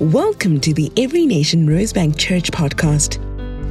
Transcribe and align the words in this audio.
Welcome 0.00 0.58
to 0.62 0.74
the 0.74 0.90
Every 0.96 1.24
Nation 1.24 1.68
Rosebank 1.68 2.18
Church 2.18 2.50
podcast. 2.50 3.20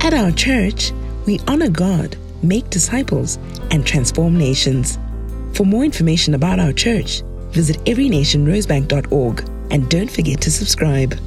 At 0.06 0.14
our 0.14 0.32
church, 0.32 0.94
we 1.26 1.38
honor 1.50 1.70
God, 1.70 2.16
make 2.42 2.70
disciples, 2.70 3.36
and 3.72 3.86
transform 3.86 4.38
nations. 4.38 4.98
For 5.52 5.66
more 5.66 5.84
information 5.84 6.34
about 6.34 6.62
our 6.62 6.72
church, 6.72 7.24
visit 7.50 7.76
everynationrosebank.org 7.80 9.50
and 9.70 9.90
don't 9.90 10.10
forget 10.10 10.40
to 10.40 10.50
subscribe. 10.50 11.20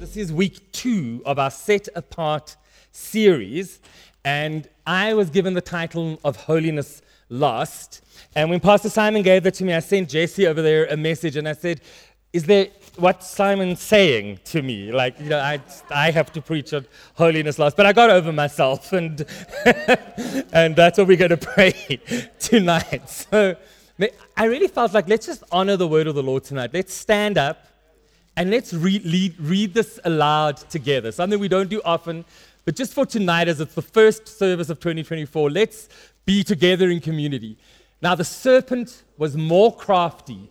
This 0.00 0.16
is 0.16 0.32
week 0.32 0.72
two 0.72 1.20
of 1.26 1.38
our 1.38 1.50
Set 1.50 1.86
Apart 1.94 2.56
series, 2.92 3.80
and 4.24 4.66
I 4.86 5.12
was 5.12 5.28
given 5.28 5.52
the 5.52 5.60
title 5.60 6.20
of 6.24 6.36
Holiness 6.36 7.02
Lost. 7.28 8.02
And 8.34 8.48
when 8.48 8.60
Pastor 8.60 8.88
Simon 8.88 9.20
gave 9.20 9.42
that 9.42 9.52
to 9.54 9.64
me, 9.64 9.74
I 9.74 9.80
sent 9.80 10.08
Jesse 10.08 10.46
over 10.46 10.62
there 10.62 10.86
a 10.86 10.96
message 10.96 11.36
and 11.36 11.46
I 11.46 11.52
said, 11.52 11.82
Is 12.32 12.44
there 12.44 12.68
what 12.98 13.22
Simon's 13.22 13.80
saying 13.80 14.40
to 14.46 14.62
me? 14.62 14.92
Like, 14.92 15.18
you 15.20 15.28
know, 15.28 15.38
I, 15.38 15.60
I 15.90 16.10
have 16.10 16.32
to 16.32 16.42
preach 16.42 16.72
on 16.72 16.86
holiness 17.14 17.58
last, 17.58 17.76
But 17.76 17.86
I 17.86 17.92
got 17.92 18.10
over 18.10 18.32
myself, 18.32 18.92
and, 18.92 19.24
and 20.52 20.74
that's 20.76 20.98
what 20.98 21.06
we're 21.06 21.16
going 21.16 21.30
to 21.30 21.36
pray 21.36 22.00
tonight. 22.38 23.08
So 23.08 23.56
I 24.36 24.44
really 24.44 24.68
felt 24.68 24.92
like 24.92 25.08
let's 25.08 25.26
just 25.26 25.42
honor 25.50 25.76
the 25.76 25.88
word 25.88 26.06
of 26.06 26.14
the 26.14 26.22
Lord 26.22 26.44
tonight. 26.44 26.70
Let's 26.72 26.92
stand 26.92 27.38
up 27.38 27.66
and 28.36 28.50
let's 28.50 28.74
read, 28.74 29.04
read, 29.04 29.40
read 29.40 29.74
this 29.74 29.98
aloud 30.04 30.58
together. 30.68 31.10
Something 31.12 31.40
we 31.40 31.48
don't 31.48 31.70
do 31.70 31.80
often, 31.84 32.24
but 32.64 32.76
just 32.76 32.92
for 32.92 33.06
tonight, 33.06 33.48
as 33.48 33.60
it's 33.60 33.74
the 33.74 33.82
first 33.82 34.28
service 34.28 34.68
of 34.68 34.80
2024, 34.80 35.50
let's 35.50 35.88
be 36.26 36.44
together 36.44 36.90
in 36.90 37.00
community. 37.00 37.56
Now, 38.02 38.14
the 38.14 38.24
serpent 38.24 39.04
was 39.16 39.36
more 39.36 39.74
crafty 39.74 40.50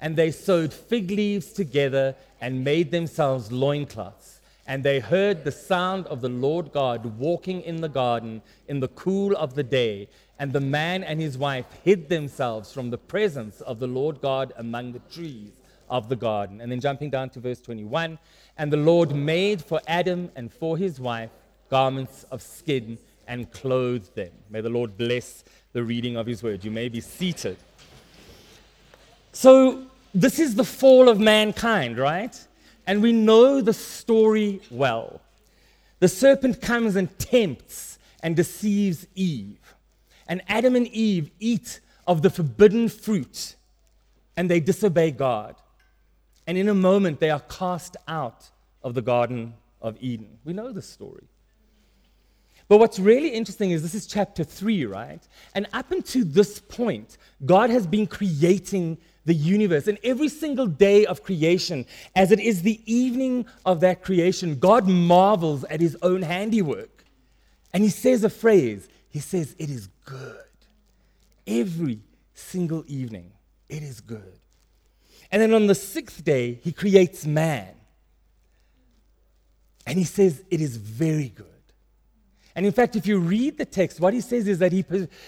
and 0.00 0.16
they 0.16 0.30
sewed 0.30 0.72
fig 0.72 1.10
leaves 1.10 1.52
together 1.52 2.14
and 2.40 2.64
made 2.64 2.90
themselves 2.90 3.50
loincloths. 3.50 4.40
And 4.66 4.84
they 4.84 5.00
heard 5.00 5.44
the 5.44 5.52
sound 5.52 6.06
of 6.08 6.20
the 6.20 6.28
Lord 6.28 6.72
God 6.72 7.18
walking 7.18 7.62
in 7.62 7.80
the 7.80 7.88
garden 7.88 8.42
in 8.68 8.80
the 8.80 8.88
cool 8.88 9.34
of 9.36 9.54
the 9.54 9.62
day. 9.62 10.08
And 10.38 10.52
the 10.52 10.60
man 10.60 11.02
and 11.02 11.20
his 11.20 11.38
wife 11.38 11.64
hid 11.82 12.08
themselves 12.08 12.72
from 12.72 12.90
the 12.90 12.98
presence 12.98 13.60
of 13.62 13.78
the 13.78 13.86
Lord 13.86 14.20
God 14.20 14.52
among 14.58 14.92
the 14.92 15.00
trees 15.10 15.52
of 15.88 16.10
the 16.10 16.16
garden. 16.16 16.60
And 16.60 16.70
then 16.70 16.80
jumping 16.80 17.08
down 17.08 17.30
to 17.30 17.40
verse 17.40 17.60
21 17.60 18.18
And 18.58 18.72
the 18.72 18.76
Lord 18.76 19.14
made 19.14 19.64
for 19.64 19.80
Adam 19.88 20.30
and 20.36 20.52
for 20.52 20.76
his 20.76 21.00
wife 21.00 21.30
garments 21.70 22.24
of 22.30 22.42
skin 22.42 22.98
and 23.26 23.50
clothed 23.52 24.14
them. 24.14 24.32
May 24.50 24.60
the 24.60 24.70
Lord 24.70 24.96
bless 24.96 25.44
the 25.72 25.82
reading 25.82 26.16
of 26.16 26.26
his 26.26 26.42
word. 26.42 26.64
You 26.64 26.70
may 26.70 26.88
be 26.88 27.00
seated. 27.00 27.56
So, 29.32 29.86
this 30.14 30.38
is 30.38 30.54
the 30.54 30.64
fall 30.64 31.08
of 31.08 31.20
mankind, 31.20 31.98
right? 31.98 32.36
And 32.86 33.02
we 33.02 33.12
know 33.12 33.60
the 33.60 33.74
story 33.74 34.60
well. 34.70 35.20
The 36.00 36.08
serpent 36.08 36.60
comes 36.62 36.96
and 36.96 37.16
tempts 37.18 37.98
and 38.22 38.34
deceives 38.34 39.06
Eve. 39.14 39.74
And 40.26 40.42
Adam 40.48 40.74
and 40.76 40.86
Eve 40.88 41.30
eat 41.38 41.80
of 42.06 42.22
the 42.22 42.30
forbidden 42.30 42.88
fruit 42.88 43.56
and 44.36 44.48
they 44.48 44.60
disobey 44.60 45.10
God. 45.10 45.56
And 46.46 46.56
in 46.56 46.68
a 46.68 46.74
moment, 46.74 47.18
they 47.18 47.28
are 47.28 47.40
cast 47.40 47.96
out 48.06 48.48
of 48.82 48.94
the 48.94 49.02
Garden 49.02 49.54
of 49.82 49.96
Eden. 50.00 50.38
We 50.44 50.52
know 50.52 50.72
the 50.72 50.80
story. 50.80 51.24
But 52.68 52.78
what's 52.78 52.98
really 52.98 53.30
interesting 53.30 53.72
is 53.72 53.82
this 53.82 53.94
is 53.94 54.06
chapter 54.06 54.44
3, 54.44 54.86
right? 54.86 55.26
And 55.54 55.66
up 55.72 55.90
until 55.90 56.24
this 56.24 56.60
point, 56.60 57.18
God 57.44 57.70
has 57.70 57.86
been 57.86 58.06
creating 58.06 58.98
the 59.28 59.34
universe. 59.34 59.86
And 59.86 59.98
every 60.02 60.28
single 60.28 60.66
day 60.66 61.04
of 61.04 61.22
creation, 61.22 61.84
as 62.16 62.32
it 62.32 62.40
is 62.40 62.62
the 62.62 62.80
evening 62.92 63.46
of 63.64 63.80
that 63.80 64.02
creation, 64.02 64.58
God 64.58 64.88
marvels 64.88 65.64
at 65.64 65.80
his 65.80 65.96
own 66.02 66.22
handiwork. 66.22 67.04
And 67.72 67.84
he 67.84 67.90
says 67.90 68.24
a 68.24 68.30
phrase 68.30 68.88
He 69.10 69.20
says, 69.20 69.54
It 69.58 69.70
is 69.70 69.88
good. 70.04 70.36
Every 71.46 72.00
single 72.34 72.84
evening, 72.88 73.30
it 73.68 73.82
is 73.82 74.00
good. 74.00 74.40
And 75.30 75.42
then 75.42 75.52
on 75.52 75.66
the 75.66 75.74
sixth 75.74 76.24
day, 76.24 76.58
he 76.62 76.72
creates 76.72 77.26
man. 77.26 77.74
And 79.86 79.98
he 79.98 80.04
says, 80.04 80.42
It 80.50 80.62
is 80.62 80.78
very 80.78 81.28
good. 81.28 81.46
And 82.56 82.64
in 82.64 82.72
fact, 82.72 82.96
if 82.96 83.06
you 83.06 83.18
read 83.18 83.58
the 83.58 83.66
text, 83.66 84.00
what 84.00 84.14
he 84.14 84.22
says 84.22 84.48
is 84.48 84.58
that 84.58 84.72
he, 84.72 84.84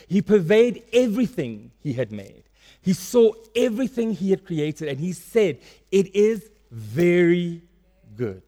he 0.08 0.22
pervade 0.22 0.84
everything 0.92 1.70
he 1.82 1.92
had 1.92 2.10
made. 2.10 2.44
He 2.82 2.92
saw 2.92 3.32
everything 3.54 4.12
he 4.12 4.30
had 4.30 4.44
created 4.44 4.88
and 4.88 4.98
he 4.98 5.12
said, 5.12 5.58
It 5.90 6.14
is 6.14 6.50
very 6.70 7.62
good. 8.16 8.42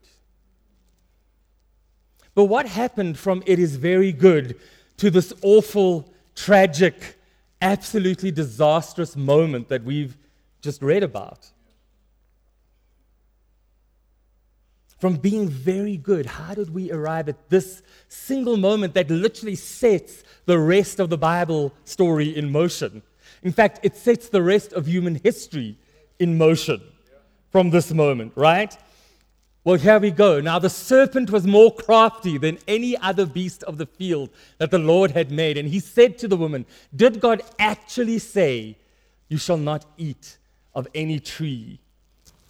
But 2.35 2.45
what 2.45 2.65
happened 2.65 3.17
from 3.17 3.43
it 3.45 3.59
is 3.59 3.75
very 3.75 4.11
good 4.11 4.59
to 4.97 5.11
this 5.11 5.33
awful, 5.43 6.11
tragic, 6.35 7.19
absolutely 7.61 8.31
disastrous 8.31 9.15
moment 9.15 9.69
that 9.69 9.83
we've 9.83 10.17
just 10.61 10.81
read 10.81 11.03
about? 11.03 11.51
From 14.97 15.17
being 15.17 15.49
very 15.49 15.97
good, 15.97 16.25
how 16.25 16.53
did 16.53 16.73
we 16.73 16.89
arrive 16.91 17.27
at 17.27 17.49
this 17.49 17.83
single 18.07 18.55
moment 18.55 18.93
that 18.93 19.11
literally 19.11 19.55
sets 19.55 20.23
the 20.45 20.57
rest 20.57 20.99
of 20.99 21.09
the 21.09 21.17
Bible 21.17 21.73
story 21.83 22.35
in 22.35 22.51
motion? 22.51 23.03
In 23.43 23.51
fact, 23.51 23.81
it 23.83 23.95
sets 23.95 24.29
the 24.29 24.41
rest 24.41 24.73
of 24.73 24.87
human 24.87 25.15
history 25.15 25.77
in 26.17 26.37
motion 26.37 26.81
from 27.51 27.69
this 27.69 27.91
moment, 27.91 28.31
right? 28.35 28.75
Well, 29.65 29.75
here 29.77 29.99
we 29.99 30.11
go. 30.11 30.41
Now, 30.41 30.59
the 30.59 30.69
serpent 30.69 31.29
was 31.29 31.45
more 31.45 31.73
crafty 31.73 32.37
than 32.37 32.57
any 32.67 32.97
other 32.97 33.25
beast 33.25 33.63
of 33.63 33.77
the 33.77 33.85
field 33.85 34.29
that 34.57 34.71
the 34.71 34.79
Lord 34.79 35.11
had 35.11 35.31
made. 35.31 35.57
And 35.57 35.69
he 35.69 35.79
said 35.79 36.17
to 36.19 36.27
the 36.27 36.35
woman, 36.35 36.65
Did 36.95 37.19
God 37.21 37.41
actually 37.59 38.19
say, 38.19 38.77
You 39.29 39.37
shall 39.37 39.57
not 39.57 39.85
eat 39.97 40.37
of 40.75 40.87
any 40.95 41.19
tree 41.19 41.79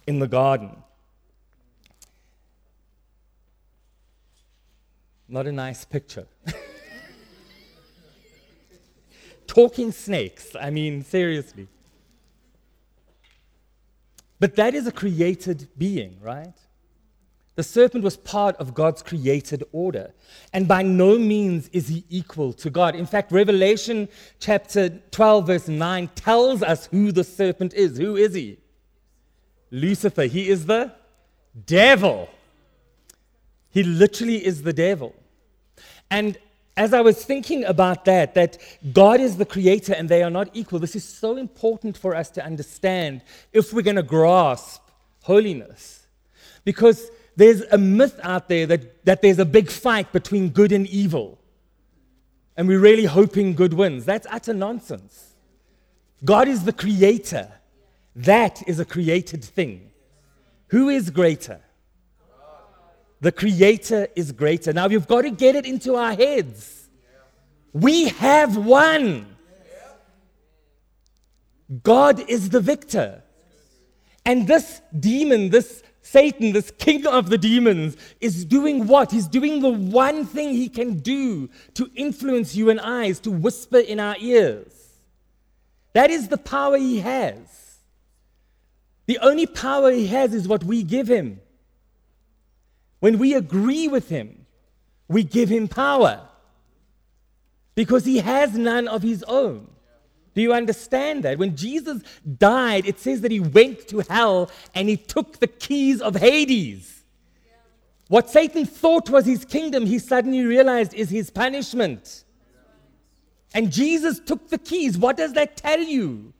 in 0.06 0.18
the 0.18 0.26
garden? 0.26 0.70
Not 5.28 5.46
a 5.46 5.52
nice 5.52 5.84
picture. 5.84 6.26
talking 9.46 9.92
snakes. 9.92 10.54
I 10.60 10.70
mean, 10.70 11.04
seriously. 11.04 11.68
But 14.40 14.56
that 14.56 14.74
is 14.74 14.86
a 14.86 14.92
created 14.92 15.68
being, 15.78 16.18
right? 16.20 16.54
The 17.56 17.62
serpent 17.62 18.02
was 18.02 18.16
part 18.16 18.56
of 18.56 18.74
God's 18.74 19.02
created 19.02 19.62
order. 19.72 20.12
And 20.52 20.66
by 20.66 20.82
no 20.82 21.18
means 21.18 21.68
is 21.68 21.88
he 21.88 22.04
equal 22.10 22.52
to 22.54 22.68
God. 22.68 22.96
In 22.96 23.06
fact, 23.06 23.30
Revelation 23.30 24.08
chapter 24.40 24.88
12, 24.88 25.46
verse 25.46 25.68
9 25.68 26.08
tells 26.16 26.62
us 26.62 26.86
who 26.86 27.12
the 27.12 27.22
serpent 27.22 27.72
is. 27.74 27.96
Who 27.96 28.16
is 28.16 28.34
he? 28.34 28.58
Lucifer. 29.70 30.24
He 30.24 30.48
is 30.48 30.66
the 30.66 30.92
devil. 31.64 32.28
He 33.70 33.84
literally 33.84 34.44
is 34.44 34.62
the 34.62 34.72
devil. 34.72 35.14
And 36.10 36.36
as 36.76 36.92
I 36.92 37.00
was 37.00 37.24
thinking 37.24 37.64
about 37.64 38.04
that, 38.06 38.34
that 38.34 38.58
God 38.92 39.20
is 39.20 39.36
the 39.36 39.46
creator 39.46 39.94
and 39.94 40.08
they 40.08 40.22
are 40.22 40.30
not 40.30 40.50
equal, 40.54 40.78
this 40.80 40.96
is 40.96 41.04
so 41.04 41.36
important 41.36 41.96
for 41.96 42.14
us 42.14 42.30
to 42.30 42.44
understand 42.44 43.22
if 43.52 43.72
we're 43.72 43.82
going 43.82 43.96
to 43.96 44.02
grasp 44.02 44.82
holiness. 45.22 46.06
Because 46.64 47.10
there's 47.36 47.62
a 47.62 47.78
myth 47.78 48.18
out 48.22 48.48
there 48.48 48.66
that, 48.66 49.04
that 49.04 49.22
there's 49.22 49.38
a 49.38 49.44
big 49.44 49.70
fight 49.70 50.12
between 50.12 50.48
good 50.48 50.72
and 50.72 50.86
evil. 50.88 51.38
And 52.56 52.66
we're 52.66 52.80
really 52.80 53.04
hoping 53.04 53.54
good 53.54 53.74
wins. 53.74 54.04
That's 54.04 54.26
utter 54.30 54.54
nonsense. 54.54 55.34
God 56.24 56.48
is 56.48 56.64
the 56.64 56.72
creator. 56.72 57.52
That 58.16 58.66
is 58.66 58.80
a 58.80 58.84
created 58.84 59.44
thing. 59.44 59.90
Who 60.68 60.88
is 60.88 61.10
greater? 61.10 61.60
The 63.24 63.32
creator 63.32 64.06
is 64.14 64.32
greater. 64.32 64.74
Now 64.74 64.86
we've 64.86 65.06
got 65.06 65.22
to 65.22 65.30
get 65.30 65.56
it 65.56 65.64
into 65.64 65.94
our 65.94 66.12
heads. 66.12 66.90
We 67.72 68.08
have 68.08 68.54
won. 68.54 69.34
God 71.82 72.28
is 72.28 72.50
the 72.50 72.60
victor. 72.60 73.22
And 74.26 74.46
this 74.46 74.82
demon, 75.00 75.48
this 75.48 75.82
Satan, 76.02 76.52
this 76.52 76.70
king 76.72 77.06
of 77.06 77.30
the 77.30 77.38
demons, 77.38 77.96
is 78.20 78.44
doing 78.44 78.86
what? 78.86 79.10
He's 79.10 79.26
doing 79.26 79.62
the 79.62 79.70
one 79.70 80.26
thing 80.26 80.50
he 80.50 80.68
can 80.68 80.98
do 80.98 81.48
to 81.76 81.90
influence 81.96 82.54
you 82.54 82.68
and 82.68 82.78
I, 82.78 83.06
is 83.06 83.20
to 83.20 83.30
whisper 83.30 83.78
in 83.78 84.00
our 84.00 84.16
ears. 84.20 85.00
That 85.94 86.10
is 86.10 86.28
the 86.28 86.36
power 86.36 86.76
he 86.76 87.00
has. 87.00 87.78
The 89.06 89.18
only 89.20 89.46
power 89.46 89.90
he 89.90 90.08
has 90.08 90.34
is 90.34 90.46
what 90.46 90.62
we 90.62 90.82
give 90.82 91.08
him. 91.08 91.40
When 93.04 93.18
we 93.18 93.34
agree 93.34 93.86
with 93.86 94.08
him, 94.08 94.46
we 95.08 95.24
give 95.24 95.50
him 95.50 95.68
power 95.68 96.26
because 97.74 98.06
he 98.06 98.16
has 98.20 98.54
none 98.54 98.88
of 98.88 99.02
his 99.02 99.22
own. 99.24 99.68
Do 100.34 100.40
you 100.40 100.54
understand 100.54 101.22
that? 101.24 101.36
When 101.36 101.54
Jesus 101.54 102.00
died, 102.38 102.86
it 102.86 102.98
says 102.98 103.20
that 103.20 103.30
he 103.30 103.40
went 103.40 103.88
to 103.88 103.98
hell 104.08 104.50
and 104.74 104.88
he 104.88 104.96
took 104.96 105.38
the 105.38 105.46
keys 105.46 106.00
of 106.00 106.16
Hades. 106.16 107.04
What 108.08 108.30
Satan 108.30 108.64
thought 108.64 109.10
was 109.10 109.26
his 109.26 109.44
kingdom, 109.44 109.84
he 109.84 109.98
suddenly 109.98 110.42
realized 110.42 110.94
is 110.94 111.10
his 111.10 111.28
punishment. 111.28 112.24
And 113.52 113.70
Jesus 113.70 114.18
took 114.18 114.48
the 114.48 114.56
keys. 114.56 114.96
What 114.96 115.18
does 115.18 115.34
that 115.34 115.58
tell 115.58 115.80
you? 115.80 116.32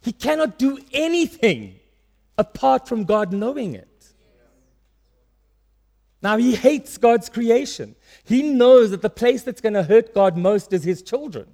He 0.00 0.12
cannot 0.12 0.60
do 0.60 0.78
anything 0.92 1.74
apart 2.38 2.86
from 2.86 3.02
God 3.02 3.32
knowing 3.32 3.74
it. 3.74 3.88
Now, 6.22 6.36
he 6.36 6.54
hates 6.54 6.98
God's 6.98 7.28
creation. 7.28 7.96
He 8.24 8.42
knows 8.42 8.90
that 8.92 9.02
the 9.02 9.10
place 9.10 9.42
that's 9.42 9.60
going 9.60 9.74
to 9.74 9.82
hurt 9.82 10.14
God 10.14 10.36
most 10.36 10.72
is 10.72 10.84
his 10.84 11.02
children. 11.02 11.46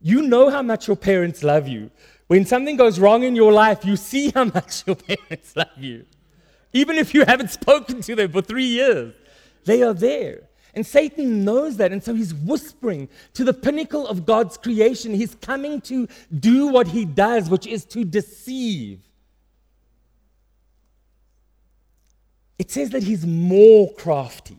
You 0.00 0.22
know 0.22 0.50
how 0.50 0.62
much 0.62 0.86
your 0.86 0.96
parents 0.96 1.42
love 1.42 1.66
you. 1.66 1.90
When 2.28 2.46
something 2.46 2.76
goes 2.76 3.00
wrong 3.00 3.22
in 3.22 3.34
your 3.34 3.52
life, 3.52 3.84
you 3.84 3.96
see 3.96 4.30
how 4.30 4.44
much 4.54 4.86
your 4.86 4.96
parents 4.96 5.56
love 5.56 5.76
you. 5.76 6.04
Even 6.72 6.96
if 6.96 7.14
you 7.14 7.24
haven't 7.24 7.50
spoken 7.50 8.00
to 8.02 8.14
them 8.14 8.30
for 8.30 8.42
three 8.42 8.66
years, 8.66 9.14
they 9.64 9.82
are 9.82 9.94
there. 9.94 10.42
And 10.74 10.84
Satan 10.84 11.44
knows 11.44 11.76
that. 11.78 11.92
And 11.92 12.02
so 12.02 12.14
he's 12.14 12.34
whispering 12.34 13.08
to 13.34 13.44
the 13.44 13.54
pinnacle 13.54 14.06
of 14.06 14.26
God's 14.26 14.56
creation. 14.56 15.14
He's 15.14 15.34
coming 15.36 15.80
to 15.82 16.08
do 16.38 16.66
what 16.66 16.88
he 16.88 17.04
does, 17.04 17.48
which 17.48 17.66
is 17.66 17.84
to 17.86 18.04
deceive. 18.04 19.00
It 22.58 22.70
says 22.70 22.90
that 22.90 23.02
he's 23.02 23.26
more 23.26 23.92
crafty. 23.94 24.56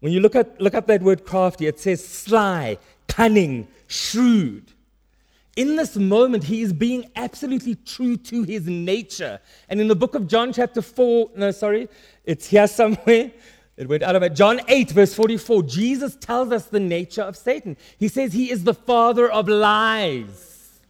When 0.00 0.12
you 0.12 0.20
look, 0.20 0.34
at, 0.34 0.60
look 0.60 0.74
up 0.74 0.86
that 0.86 1.02
word 1.02 1.24
crafty, 1.24 1.66
it 1.66 1.78
says 1.78 2.06
sly, 2.06 2.78
cunning, 3.06 3.68
shrewd. 3.86 4.72
In 5.56 5.76
this 5.76 5.96
moment, 5.96 6.44
he 6.44 6.62
is 6.62 6.72
being 6.72 7.10
absolutely 7.16 7.74
true 7.74 8.16
to 8.16 8.44
his 8.44 8.66
nature. 8.66 9.40
And 9.68 9.80
in 9.80 9.88
the 9.88 9.96
book 9.96 10.14
of 10.14 10.26
John, 10.26 10.52
chapter 10.52 10.80
4, 10.80 11.32
no, 11.36 11.50
sorry, 11.50 11.88
it's 12.24 12.46
here 12.46 12.66
somewhere. 12.80 13.32
It 13.76 13.88
went 13.88 14.02
out 14.02 14.16
of 14.16 14.22
it. 14.22 14.34
John 14.34 14.60
8, 14.68 14.90
verse 14.90 15.14
44, 15.14 15.62
Jesus 15.64 16.16
tells 16.16 16.52
us 16.52 16.66
the 16.66 16.80
nature 16.80 17.22
of 17.22 17.36
Satan. 17.36 17.76
He 17.98 18.08
says 18.08 18.32
he 18.32 18.50
is 18.50 18.64
the 18.64 18.74
father 18.74 19.30
of 19.30 19.48
lies, 19.48 20.80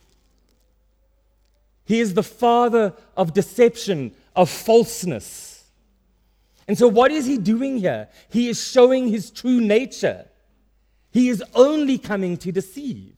he 1.85 1.99
is 1.99 2.15
the 2.15 2.23
father 2.23 2.95
of 3.17 3.35
deception, 3.35 4.13
of 4.35 4.51
falseness. 4.51 5.65
And 6.69 6.79
so, 6.79 6.87
what 6.87 7.11
is 7.11 7.27
he 7.27 7.37
doing 7.37 7.79
here? 7.79 8.09
He 8.29 8.49
is 8.49 8.63
showing 8.63 9.09
his 9.09 9.31
true 9.31 9.61
nature. 9.61 10.27
He 11.11 11.29
is 11.29 11.43
only 11.55 11.99
coming 11.99 12.37
to 12.39 12.53
deceive. 12.53 13.15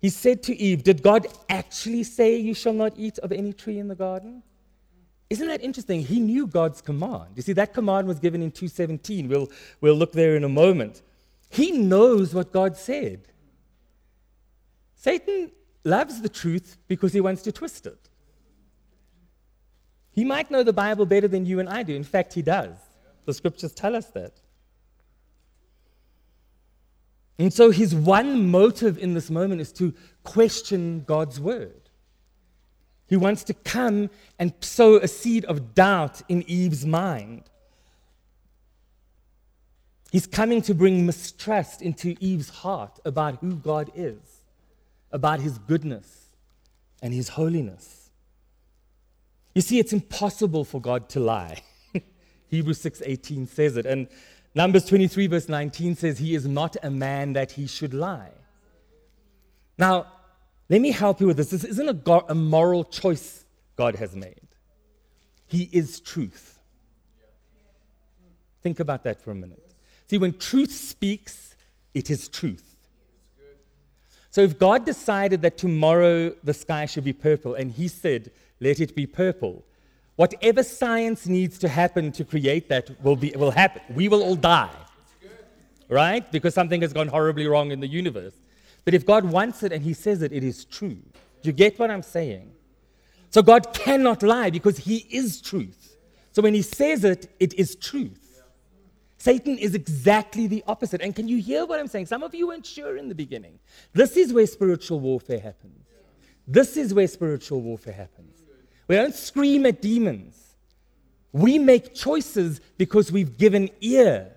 He 0.00 0.08
said 0.08 0.42
to 0.44 0.56
Eve, 0.56 0.82
Did 0.82 1.02
God 1.02 1.28
actually 1.48 2.02
say, 2.02 2.36
You 2.36 2.54
shall 2.54 2.72
not 2.72 2.94
eat 2.96 3.18
of 3.18 3.30
any 3.30 3.52
tree 3.52 3.78
in 3.78 3.88
the 3.88 3.94
garden? 3.94 4.42
Isn't 5.30 5.46
that 5.48 5.62
interesting? 5.62 6.02
He 6.02 6.20
knew 6.20 6.46
God's 6.46 6.82
command. 6.82 7.30
You 7.36 7.42
see, 7.42 7.52
that 7.54 7.72
command 7.72 8.08
was 8.08 8.18
given 8.18 8.42
in 8.42 8.50
217. 8.50 9.28
We'll, 9.28 9.50
we'll 9.80 9.94
look 9.94 10.12
there 10.12 10.36
in 10.36 10.44
a 10.44 10.48
moment. 10.48 11.02
He 11.48 11.70
knows 11.70 12.34
what 12.34 12.52
God 12.52 12.76
said. 12.76 13.28
Satan 14.96 15.50
loves 15.84 16.22
the 16.22 16.28
truth 16.28 16.78
because 16.88 17.12
he 17.12 17.20
wants 17.20 17.42
to 17.42 17.52
twist 17.52 17.86
it. 17.86 18.08
He 20.12 20.24
might 20.24 20.50
know 20.50 20.62
the 20.62 20.72
Bible 20.72 21.06
better 21.06 21.28
than 21.28 21.46
you 21.46 21.58
and 21.58 21.68
I 21.68 21.82
do. 21.82 21.94
In 21.94 22.04
fact, 22.04 22.34
he 22.34 22.42
does. 22.42 22.76
The 23.24 23.34
scriptures 23.34 23.72
tell 23.72 23.96
us 23.96 24.06
that. 24.08 24.40
And 27.38 27.52
so 27.52 27.70
his 27.70 27.94
one 27.94 28.50
motive 28.50 28.98
in 28.98 29.14
this 29.14 29.30
moment 29.30 29.60
is 29.60 29.72
to 29.74 29.94
question 30.22 31.04
God's 31.06 31.40
word. 31.40 31.88
He 33.08 33.16
wants 33.16 33.42
to 33.44 33.54
come 33.54 34.10
and 34.38 34.52
sow 34.60 34.96
a 34.96 35.08
seed 35.08 35.44
of 35.46 35.74
doubt 35.74 36.22
in 36.28 36.42
Eve's 36.48 36.86
mind. 36.86 37.44
He's 40.10 40.26
coming 40.26 40.62
to 40.62 40.74
bring 40.74 41.06
mistrust 41.06 41.82
into 41.82 42.16
Eve's 42.20 42.50
heart 42.50 43.00
about 43.04 43.38
who 43.40 43.56
God 43.56 43.90
is, 43.94 44.31
about 45.12 45.40
his 45.40 45.58
goodness 45.58 46.26
and 47.02 47.12
his 47.12 47.30
holiness. 47.30 48.10
You 49.54 49.60
see, 49.60 49.78
it's 49.78 49.92
impossible 49.92 50.64
for 50.64 50.80
God 50.80 51.08
to 51.10 51.20
lie. 51.20 51.62
Hebrews 52.48 52.82
6:18 52.82 53.48
says 53.48 53.76
it. 53.76 53.86
And 53.86 54.08
Numbers 54.54 54.84
23, 54.84 55.26
verse 55.28 55.48
19 55.48 55.96
says, 55.96 56.18
He 56.18 56.34
is 56.34 56.46
not 56.46 56.76
a 56.82 56.90
man 56.90 57.32
that 57.34 57.52
he 57.52 57.66
should 57.66 57.94
lie. 57.94 58.32
Now, 59.78 60.06
let 60.68 60.80
me 60.80 60.90
help 60.90 61.20
you 61.20 61.26
with 61.26 61.36
this. 61.36 61.50
This 61.50 61.64
isn't 61.64 61.88
a, 61.88 62.24
a 62.28 62.34
moral 62.34 62.84
choice 62.84 63.44
God 63.76 63.96
has 63.96 64.14
made, 64.14 64.48
He 65.46 65.68
is 65.72 66.00
truth. 66.00 66.58
Think 68.62 68.78
about 68.78 69.02
that 69.04 69.20
for 69.20 69.32
a 69.32 69.34
minute. 69.34 69.72
See, 70.06 70.18
when 70.18 70.38
truth 70.38 70.70
speaks, 70.70 71.56
it 71.94 72.10
is 72.10 72.28
truth. 72.28 72.71
So 74.32 74.40
if 74.40 74.58
God 74.58 74.84
decided 74.84 75.42
that 75.42 75.56
tomorrow 75.56 76.34
the 76.42 76.54
sky 76.54 76.86
should 76.86 77.04
be 77.04 77.12
purple 77.12 77.54
and 77.54 77.70
He 77.70 77.86
said, 77.86 78.32
let 78.58 78.80
it 78.80 78.96
be 78.96 79.06
purple, 79.06 79.64
Whatever 80.16 80.62
science 80.62 81.26
needs 81.26 81.58
to 81.58 81.68
happen 81.68 82.12
to 82.12 82.24
create 82.24 82.68
that 82.68 82.90
will, 83.02 83.16
be, 83.16 83.32
will 83.34 83.50
happen. 83.50 83.82
We 83.94 84.08
will 84.08 84.22
all 84.22 84.36
die. 84.36 84.70
Right? 85.88 86.30
Because 86.30 86.54
something 86.54 86.80
has 86.82 86.92
gone 86.92 87.08
horribly 87.08 87.46
wrong 87.46 87.70
in 87.70 87.80
the 87.80 87.86
universe. 87.86 88.34
But 88.84 88.94
if 88.94 89.06
God 89.06 89.24
wants 89.24 89.62
it 89.62 89.72
and 89.72 89.82
He 89.82 89.94
says 89.94 90.22
it, 90.22 90.32
it 90.32 90.44
is 90.44 90.64
true. 90.64 90.98
Do 91.42 91.48
you 91.48 91.52
get 91.52 91.78
what 91.78 91.90
I'm 91.90 92.02
saying? 92.02 92.52
So 93.30 93.42
God 93.42 93.72
cannot 93.72 94.22
lie 94.22 94.50
because 94.50 94.78
He 94.78 94.98
is 95.10 95.40
truth. 95.40 95.96
So 96.32 96.42
when 96.42 96.54
He 96.54 96.62
says 96.62 97.04
it, 97.04 97.30
it 97.40 97.54
is 97.54 97.74
truth. 97.74 98.21
Satan 99.22 99.56
is 99.56 99.76
exactly 99.76 100.48
the 100.48 100.64
opposite. 100.66 101.00
And 101.00 101.14
can 101.14 101.28
you 101.28 101.40
hear 101.40 101.64
what 101.64 101.78
I'm 101.78 101.86
saying? 101.86 102.06
Some 102.06 102.24
of 102.24 102.34
you 102.34 102.48
weren't 102.48 102.66
sure 102.66 102.96
in 102.96 103.08
the 103.08 103.14
beginning. 103.14 103.60
This 103.92 104.16
is 104.16 104.32
where 104.32 104.48
spiritual 104.48 104.98
warfare 104.98 105.38
happens. 105.38 105.86
This 106.44 106.76
is 106.76 106.92
where 106.92 107.06
spiritual 107.06 107.60
warfare 107.60 107.92
happens. 107.92 108.42
We 108.88 108.96
don't 108.96 109.14
scream 109.14 109.64
at 109.66 109.80
demons. 109.80 110.56
We 111.30 111.60
make 111.60 111.94
choices 111.94 112.60
because 112.78 113.12
we've 113.12 113.38
given 113.38 113.70
ear. 113.80 114.32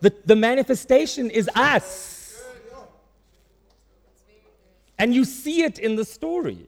The, 0.00 0.14
the 0.24 0.36
manifestation 0.36 1.28
is 1.28 1.50
us. 1.54 2.42
And 4.98 5.14
you 5.14 5.26
see 5.26 5.64
it 5.64 5.78
in 5.78 5.96
the 5.96 6.06
story. 6.06 6.66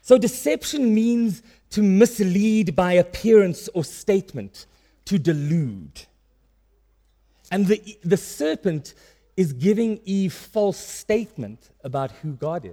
So, 0.00 0.16
deception 0.16 0.94
means 0.94 1.42
to 1.70 1.82
mislead 1.82 2.74
by 2.76 2.92
appearance 2.92 3.68
or 3.74 3.84
statement, 3.84 4.66
to 5.04 5.18
delude. 5.18 6.02
And 7.50 7.66
the, 7.66 7.98
the 8.02 8.16
serpent 8.16 8.94
is 9.36 9.52
giving 9.52 10.00
Eve 10.04 10.32
false 10.32 10.78
statement 10.78 11.70
about 11.84 12.10
who 12.22 12.32
God 12.32 12.64
is. 12.64 12.72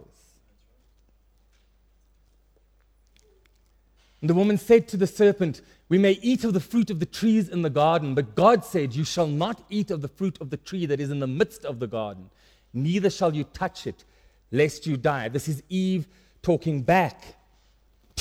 And 4.21 4.29
the 4.29 4.33
woman 4.33 4.57
said 4.57 4.88
to 4.88 4.97
the 4.97 5.05
serpent, 5.05 5.62
We 5.89 5.97
may 5.97 6.13
eat 6.21 6.45
of 6.45 6.53
the 6.53 6.62
fruit 6.62 6.89
of 6.89 7.01
the 7.01 7.05
trees 7.05 7.50
in 7.50 7.62
the 7.62 7.69
garden, 7.69 8.15
but 8.15 8.35
God 8.35 8.63
said, 8.63 8.95
You 8.95 9.03
shall 9.03 9.27
not 9.27 9.62
eat 9.69 9.91
of 9.91 10.01
the 10.01 10.07
fruit 10.07 10.39
of 10.39 10.50
the 10.50 10.57
tree 10.57 10.85
that 10.85 11.01
is 11.01 11.12
in 11.12 11.19
the 11.19 11.27
midst 11.27 11.65
of 11.65 11.79
the 11.79 11.88
garden. 11.88 12.29
neither 12.73 13.09
shall 13.09 13.35
you 13.35 13.43
touch 13.43 13.85
it, 13.85 14.05
lest 14.51 14.88
you 14.88 14.95
die. 14.95 15.27
This 15.27 15.47
is 15.50 15.62
Eve 15.67 16.07
talking 16.41 16.81
back 16.81 17.35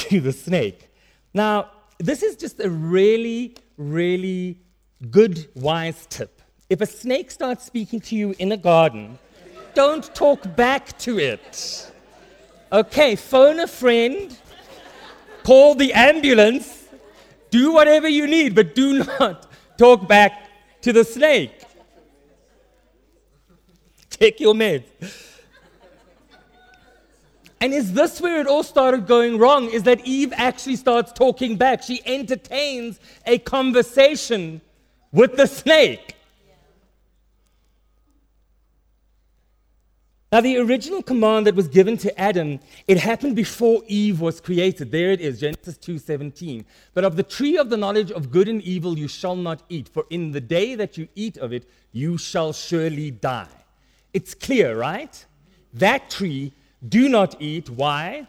to 0.09 0.21
the 0.21 0.33
snake. 0.33 0.89
Now, 1.33 1.71
this 1.99 2.23
is 2.23 2.37
just 2.37 2.61
a 2.61 2.69
really, 2.69 3.57
really 3.77 4.59
good, 5.11 5.49
wise 5.55 6.07
tip. 6.07 6.43
If 6.69 6.81
a 6.81 6.87
snake 6.87 7.31
starts 7.31 7.65
speaking 7.65 8.01
to 8.01 8.17
you 8.17 8.35
in 8.39 8.53
a 8.53 8.57
garden, 8.57 9.19
don't 9.75 10.15
talk 10.15 10.57
back 10.57 10.99
to 10.99 11.19
it. 11.19 11.91
Okay, 12.73 13.17
phone 13.17 13.61
a 13.61 13.67
friend, 13.67 14.37
call 15.45 15.75
the 15.75 15.93
ambulance, 15.93 16.89
do 17.51 17.73
whatever 17.73 18.09
you 18.09 18.27
need, 18.27 18.55
but 18.55 18.75
do 18.75 19.05
not 19.21 19.51
talk 19.77 20.09
back 20.09 20.33
to 20.83 20.93
the 20.93 21.05
snake. 21.05 21.63
Take 24.11 24.41
your 24.41 24.55
meds. 24.55 25.32
And 27.63 27.73
is 27.73 27.93
this 27.93 28.21
where 28.21 28.41
it 28.41 28.49
all 28.49 28.65
started 28.65 29.07
going 29.07 29.39
wrong? 29.39 29.71
Is 29.71 29.85
that 29.85 30.05
Eve 30.05 30.33
actually 30.35 30.75
starts 30.75 31.13
talking 31.13 31.55
back? 31.57 31.85
She 31.85 32.03
entertains 32.05 32.99
a 33.25 33.39
conversation 33.39 34.61
with 35.13 35.37
the 35.37 35.47
snake. 35.47 36.17
Now, 40.33 40.41
the 40.41 40.57
original 40.57 41.05
command 41.05 41.47
that 41.47 41.55
was 41.55 41.69
given 41.69 41.97
to 41.99 42.21
Adam, 42.21 42.59
it 42.89 42.99
happened 42.99 43.37
before 43.37 43.83
Eve 43.87 44.21
was 44.21 44.41
created. 44.41 44.91
There 44.91 45.13
it 45.13 45.21
is, 45.21 45.39
Genesis 45.39 45.79
2:17. 45.79 46.65
But 46.95 47.05
of 47.05 47.15
the 47.15 47.23
tree 47.23 47.57
of 47.59 47.71
the 47.71 47.77
knowledge 47.77 48.11
of 48.11 48.33
good 48.33 48.49
and 48.49 48.61
evil 48.63 48.99
you 48.99 49.07
shall 49.07 49.37
not 49.37 49.63
eat, 49.69 49.89
for 49.89 50.05
in 50.11 50.33
the 50.33 50.41
day 50.41 50.75
that 50.75 50.99
you 50.99 51.07
eat 51.15 51.37
of 51.37 51.53
it, 51.53 51.69
you 51.93 52.19
shall 52.19 52.53
surely 52.53 53.13
die. 53.13 53.55
It's 54.13 54.35
clear, 54.35 54.77
right? 54.77 55.25
That 55.73 56.11
tree, 56.11 56.55
do 56.89 57.09
not 57.09 57.41
eat. 57.41 57.71
Why? 57.71 58.27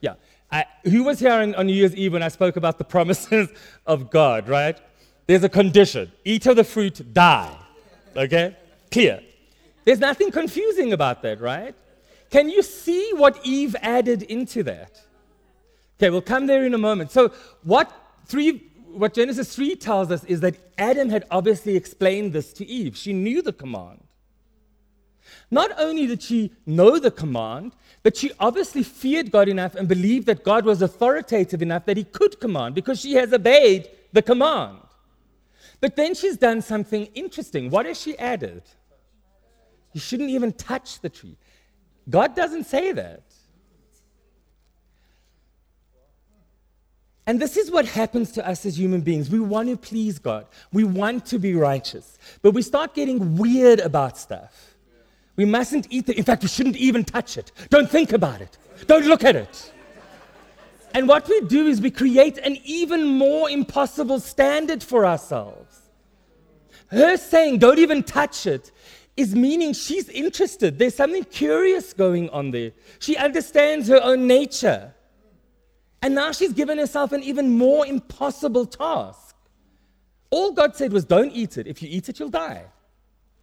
Yeah. 0.00 0.14
I, 0.50 0.66
who 0.84 1.04
was 1.04 1.18
here 1.18 1.32
on, 1.32 1.54
on 1.54 1.66
New 1.66 1.72
Year's 1.72 1.94
Eve 1.96 2.12
when 2.12 2.22
I 2.22 2.28
spoke 2.28 2.56
about 2.56 2.78
the 2.78 2.84
promises 2.84 3.48
of 3.86 4.10
God, 4.10 4.48
right? 4.48 4.78
There's 5.26 5.44
a 5.44 5.48
condition 5.48 6.12
eat 6.24 6.46
of 6.46 6.56
the 6.56 6.64
fruit, 6.64 7.12
die. 7.12 7.56
Okay? 8.16 8.56
Clear. 8.90 9.20
There's 9.84 9.98
nothing 9.98 10.30
confusing 10.30 10.92
about 10.92 11.22
that, 11.22 11.40
right? 11.40 11.74
Can 12.30 12.48
you 12.48 12.62
see 12.62 13.12
what 13.14 13.38
Eve 13.44 13.76
added 13.80 14.22
into 14.22 14.62
that? 14.64 15.00
Okay, 15.98 16.10
we'll 16.10 16.22
come 16.22 16.46
there 16.46 16.64
in 16.64 16.74
a 16.74 16.78
moment. 16.78 17.10
So, 17.10 17.32
what 17.62 17.92
three 18.26 18.70
what 18.94 19.12
Genesis 19.12 19.54
3 19.54 19.76
tells 19.76 20.10
us 20.10 20.24
is 20.24 20.40
that 20.40 20.56
Adam 20.78 21.10
had 21.10 21.24
obviously 21.30 21.76
explained 21.76 22.32
this 22.32 22.52
to 22.54 22.66
Eve. 22.66 22.96
She 22.96 23.12
knew 23.12 23.42
the 23.42 23.52
command. 23.52 24.00
Not 25.50 25.70
only 25.78 26.06
did 26.06 26.22
she 26.22 26.52
know 26.66 26.98
the 26.98 27.10
command, 27.10 27.72
but 28.02 28.16
she 28.16 28.32
obviously 28.38 28.82
feared 28.82 29.30
God 29.30 29.48
enough 29.48 29.74
and 29.74 29.88
believed 29.88 30.26
that 30.26 30.44
God 30.44 30.64
was 30.64 30.82
authoritative 30.82 31.62
enough 31.62 31.86
that 31.86 31.96
he 31.96 32.04
could 32.04 32.40
command 32.40 32.74
because 32.74 33.00
she 33.00 33.14
has 33.14 33.32
obeyed 33.32 33.88
the 34.12 34.22
command. 34.22 34.78
But 35.80 35.96
then 35.96 36.14
she's 36.14 36.36
done 36.36 36.62
something 36.62 37.06
interesting. 37.14 37.70
What 37.70 37.86
has 37.86 38.00
she 38.00 38.18
added? 38.18 38.62
You 39.92 40.00
shouldn't 40.00 40.30
even 40.30 40.52
touch 40.52 41.00
the 41.00 41.08
tree. 41.08 41.36
God 42.08 42.34
doesn't 42.34 42.64
say 42.64 42.92
that. 42.92 43.22
And 47.26 47.40
this 47.40 47.56
is 47.56 47.70
what 47.70 47.86
happens 47.86 48.32
to 48.32 48.46
us 48.46 48.66
as 48.66 48.78
human 48.78 49.00
beings. 49.00 49.30
We 49.30 49.40
want 49.40 49.68
to 49.70 49.76
please 49.76 50.18
God, 50.18 50.46
we 50.72 50.84
want 50.84 51.24
to 51.26 51.38
be 51.38 51.54
righteous, 51.54 52.18
but 52.42 52.52
we 52.52 52.60
start 52.60 52.94
getting 52.94 53.36
weird 53.36 53.80
about 53.80 54.18
stuff. 54.18 54.73
We 55.36 55.44
mustn't 55.44 55.86
eat 55.90 56.08
it. 56.08 56.16
In 56.16 56.24
fact, 56.24 56.42
we 56.42 56.48
shouldn't 56.48 56.76
even 56.76 57.04
touch 57.04 57.36
it. 57.36 57.50
Don't 57.70 57.90
think 57.90 58.12
about 58.12 58.40
it. 58.40 58.56
Don't 58.86 59.06
look 59.06 59.24
at 59.24 59.36
it. 59.36 59.72
And 60.92 61.08
what 61.08 61.28
we 61.28 61.40
do 61.42 61.66
is 61.66 61.80
we 61.80 61.90
create 61.90 62.38
an 62.38 62.56
even 62.64 63.04
more 63.04 63.50
impossible 63.50 64.20
standard 64.20 64.82
for 64.82 65.04
ourselves. 65.04 65.80
Her 66.86 67.16
saying, 67.16 67.58
don't 67.58 67.80
even 67.80 68.04
touch 68.04 68.46
it, 68.46 68.70
is 69.16 69.34
meaning 69.34 69.72
she's 69.72 70.08
interested. 70.08 70.78
There's 70.78 70.94
something 70.94 71.24
curious 71.24 71.92
going 71.92 72.30
on 72.30 72.52
there. 72.52 72.72
She 73.00 73.16
understands 73.16 73.88
her 73.88 74.00
own 74.02 74.28
nature. 74.28 74.94
And 76.00 76.14
now 76.14 76.30
she's 76.32 76.52
given 76.52 76.78
herself 76.78 77.12
an 77.12 77.22
even 77.22 77.50
more 77.50 77.86
impossible 77.86 78.66
task. 78.66 79.34
All 80.30 80.52
God 80.52 80.76
said 80.76 80.92
was, 80.92 81.04
Don't 81.04 81.30
eat 81.30 81.58
it. 81.58 81.66
If 81.66 81.82
you 81.82 81.88
eat 81.90 82.08
it, 82.08 82.18
you'll 82.18 82.28
die. 82.28 82.66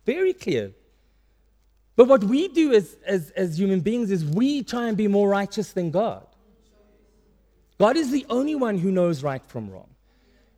Very 0.06 0.34
clear. 0.34 0.72
But 1.96 2.08
what 2.08 2.24
we 2.24 2.48
do 2.48 2.74
as, 2.74 2.98
as, 3.06 3.32
as 3.32 3.60
human 3.60 3.82
beings 3.82 4.12
is 4.12 4.24
we 4.24 4.64
try 4.64 4.88
and 4.88 4.98
be 4.98 5.08
more 5.08 5.30
righteous 5.30 5.74
than 5.74 5.92
God. 5.92 6.26
God 7.78 7.98
is 7.98 8.12
the 8.12 8.26
only 8.30 8.56
one 8.56 8.78
who 8.78 8.92
knows 8.92 9.24
right 9.24 9.44
from 9.46 9.70
wrong. 9.70 9.90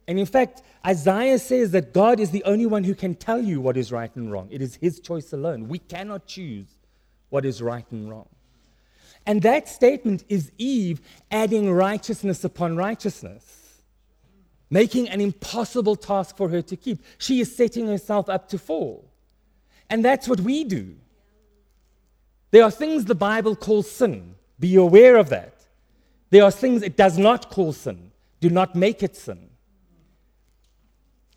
And 0.07 0.19
in 0.19 0.25
fact, 0.25 0.61
Isaiah 0.85 1.39
says 1.39 1.71
that 1.71 1.93
God 1.93 2.19
is 2.19 2.31
the 2.31 2.43
only 2.43 2.65
one 2.65 2.83
who 2.83 2.93
can 2.93 3.15
tell 3.15 3.41
you 3.41 3.61
what 3.61 3.77
is 3.77 3.91
right 3.91 4.13
and 4.15 4.31
wrong. 4.31 4.49
It 4.51 4.61
is 4.61 4.75
His 4.75 4.99
choice 4.99 5.31
alone. 5.31 5.69
We 5.69 5.79
cannot 5.79 6.27
choose 6.27 6.67
what 7.29 7.45
is 7.45 7.61
right 7.61 7.89
and 7.91 8.09
wrong. 8.09 8.27
And 9.25 9.41
that 9.43 9.69
statement 9.69 10.25
is 10.27 10.51
Eve 10.57 10.99
adding 11.31 11.71
righteousness 11.71 12.43
upon 12.43 12.75
righteousness, 12.75 13.81
making 14.69 15.07
an 15.07 15.21
impossible 15.21 15.95
task 15.95 16.35
for 16.35 16.49
her 16.49 16.61
to 16.63 16.75
keep. 16.75 17.01
She 17.17 17.39
is 17.39 17.55
setting 17.55 17.87
herself 17.87 18.27
up 18.27 18.49
to 18.49 18.57
fall. 18.57 19.09
And 19.89 20.03
that's 20.03 20.27
what 20.27 20.41
we 20.41 20.65
do. 20.65 20.95
There 22.53 22.63
are 22.63 22.71
things 22.71 23.03
the 23.03 23.15
Bible 23.15 23.55
calls 23.57 23.91
sin. 23.91 24.35
Be 24.59 24.75
aware 24.77 25.17
of 25.17 25.27
that. 25.29 25.53
There 26.29 26.43
are 26.43 26.51
things 26.51 26.83
it 26.83 26.95
does 26.95 27.17
not 27.17 27.49
call 27.49 27.73
sin. 27.73 28.11
Do 28.39 28.49
not 28.49 28.75
make 28.75 29.03
it 29.03 29.17
sin 29.17 29.49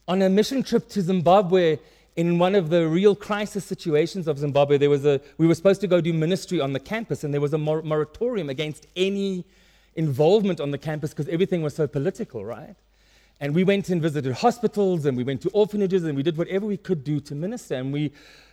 on 0.09 0.23
a 0.23 0.29
mission 0.29 0.63
trip 0.63 0.89
to 0.91 1.03
Zimbabwe, 1.03 1.79
in 2.15 2.39
one 2.39 2.55
of 2.55 2.71
the 2.71 2.87
real 2.87 3.15
crisis 3.15 3.65
situations 3.65 4.27
of 4.27 4.39
Zimbabwe, 4.39 4.79
there 4.79 4.89
was 4.89 5.05
a, 5.05 5.21
we 5.37 5.47
were 5.47 5.55
supposed 5.55 5.81
to 5.83 5.87
go 5.87 6.01
do 6.01 6.13
ministry 6.13 6.61
on 6.61 6.73
the 6.73 6.81
campus, 6.81 7.25
and 7.25 7.35
there 7.35 7.41
was 7.41 7.53
a 7.53 7.59
mor- 7.59 7.83
moratorium 7.83 8.49
against 8.49 8.87
any 8.97 9.45
involvement 9.97 10.61
on 10.61 10.71
the 10.71 10.79
campus 10.79 11.11
because 11.11 11.29
everything 11.29 11.63
was 11.63 11.75
so 11.75 11.87
political, 11.87 12.45
right? 12.45 12.77
And 13.41 13.55
we 13.55 13.65
went 13.65 13.91
and 13.91 14.01
visited 14.01 14.33
hospitals, 14.33 15.05
and 15.05 15.17
we 15.17 15.25
went 15.25 15.43
to 15.43 15.51
orphanages, 15.51 16.05
and 16.05 16.17
we 16.17 16.23
did 16.23 16.39
whatever 16.39 16.65
we 16.65 16.79
could 16.79 17.05
do 17.05 17.21
to 17.21 17.35
minister. 17.35 17.75
And 17.75 17.93
we, 17.93 18.13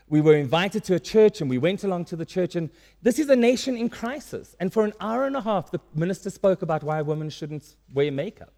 we 0.09 0.21
were 0.21 0.35
invited 0.35 0.83
to 0.85 0.95
a 0.95 0.99
church, 0.99 1.41
and 1.41 1.49
we 1.49 1.57
went 1.57 1.83
along 1.83 2.05
to 2.05 2.15
the 2.15 2.25
church. 2.25 2.55
And 2.55 2.69
this 3.01 3.19
is 3.19 3.29
a 3.29 3.35
nation 3.35 3.75
in 3.77 3.89
crisis. 3.89 4.55
And 4.59 4.71
for 4.71 4.85
an 4.85 4.93
hour 4.99 5.25
and 5.25 5.35
a 5.35 5.41
half, 5.41 5.71
the 5.71 5.79
minister 5.95 6.29
spoke 6.29 6.61
about 6.61 6.83
why 6.83 7.01
women 7.01 7.29
shouldn't 7.29 7.75
wear 7.93 8.11
makeup. 8.11 8.53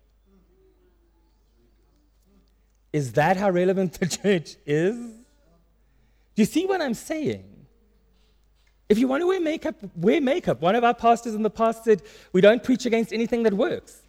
Is 2.91 3.13
that 3.13 3.37
how 3.37 3.49
relevant 3.49 3.93
the 3.93 4.07
church 4.07 4.55
is? 4.65 4.95
Do 4.95 6.41
you 6.41 6.45
see 6.45 6.65
what 6.65 6.81
I'm 6.81 6.93
saying? 6.93 7.43
If 8.87 8.99
you 8.99 9.07
want 9.07 9.21
to 9.21 9.27
wear 9.27 9.41
makeup, 9.41 9.75
wear 9.95 10.21
makeup. 10.21 10.61
One 10.61 10.75
of 10.75 10.83
our 10.83 10.93
pastors 10.93 11.33
in 11.33 11.41
the 11.41 11.49
past 11.49 11.83
said, 11.83 12.03
We 12.33 12.41
don't 12.41 12.63
preach 12.63 12.85
against 12.85 13.11
anything 13.11 13.43
that 13.43 13.53
works. 13.53 14.01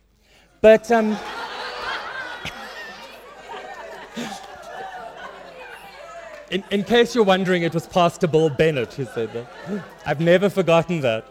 But, 0.60 0.90
um, 0.90 1.16
in, 6.50 6.64
in 6.70 6.84
case 6.84 7.14
you're 7.14 7.24
wondering, 7.24 7.62
it 7.62 7.74
was 7.74 7.86
Pastor 7.86 8.26
Bill 8.26 8.48
Bennett 8.48 8.94
who 8.94 9.04
said 9.06 9.32
that. 9.32 9.84
I've 10.04 10.20
never 10.20 10.48
forgotten 10.48 11.00
that. 11.00 11.24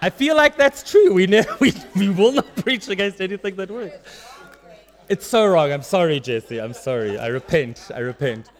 I 0.00 0.10
feel 0.10 0.36
like 0.36 0.56
that's 0.56 0.88
true. 0.88 1.14
We, 1.14 1.26
ne- 1.26 1.44
we, 1.60 1.72
we 1.96 2.08
will 2.08 2.32
not 2.32 2.54
preach 2.56 2.88
against 2.88 3.20
anything 3.20 3.56
that 3.56 3.70
works. 3.70 3.96
It's 5.08 5.26
so 5.26 5.46
wrong. 5.46 5.72
I'm 5.72 5.82
sorry, 5.82 6.20
Jesse. 6.20 6.60
I'm 6.60 6.72
sorry. 6.72 7.18
I 7.18 7.28
repent. 7.28 7.90
I 7.94 8.00
repent. 8.00 8.50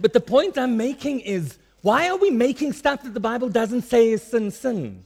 But 0.00 0.12
the 0.12 0.20
point 0.20 0.56
I'm 0.56 0.76
making 0.76 1.20
is 1.20 1.58
why 1.82 2.08
are 2.08 2.16
we 2.16 2.30
making 2.30 2.72
stuff 2.72 3.02
that 3.02 3.14
the 3.14 3.20
Bible 3.20 3.48
doesn't 3.48 3.82
say 3.82 4.10
is 4.10 4.22
sin, 4.22 4.50
sin? 4.50 5.04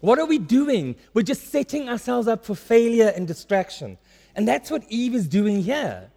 What 0.00 0.18
are 0.18 0.26
we 0.26 0.38
doing? 0.38 0.94
We're 1.14 1.22
just 1.22 1.50
setting 1.50 1.88
ourselves 1.88 2.28
up 2.28 2.44
for 2.44 2.54
failure 2.54 3.12
and 3.14 3.26
distraction. 3.26 3.98
And 4.36 4.46
that's 4.46 4.70
what 4.70 4.84
Eve 4.88 5.14
is 5.14 5.26
doing 5.26 5.62
here. 5.62 6.10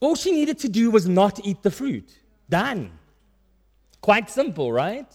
All 0.00 0.16
she 0.16 0.32
needed 0.32 0.58
to 0.60 0.68
do 0.68 0.90
was 0.90 1.08
not 1.08 1.44
eat 1.44 1.62
the 1.62 1.70
fruit. 1.70 2.18
Done. 2.50 2.90
Quite 4.00 4.28
simple, 4.28 4.72
right? 4.72 5.06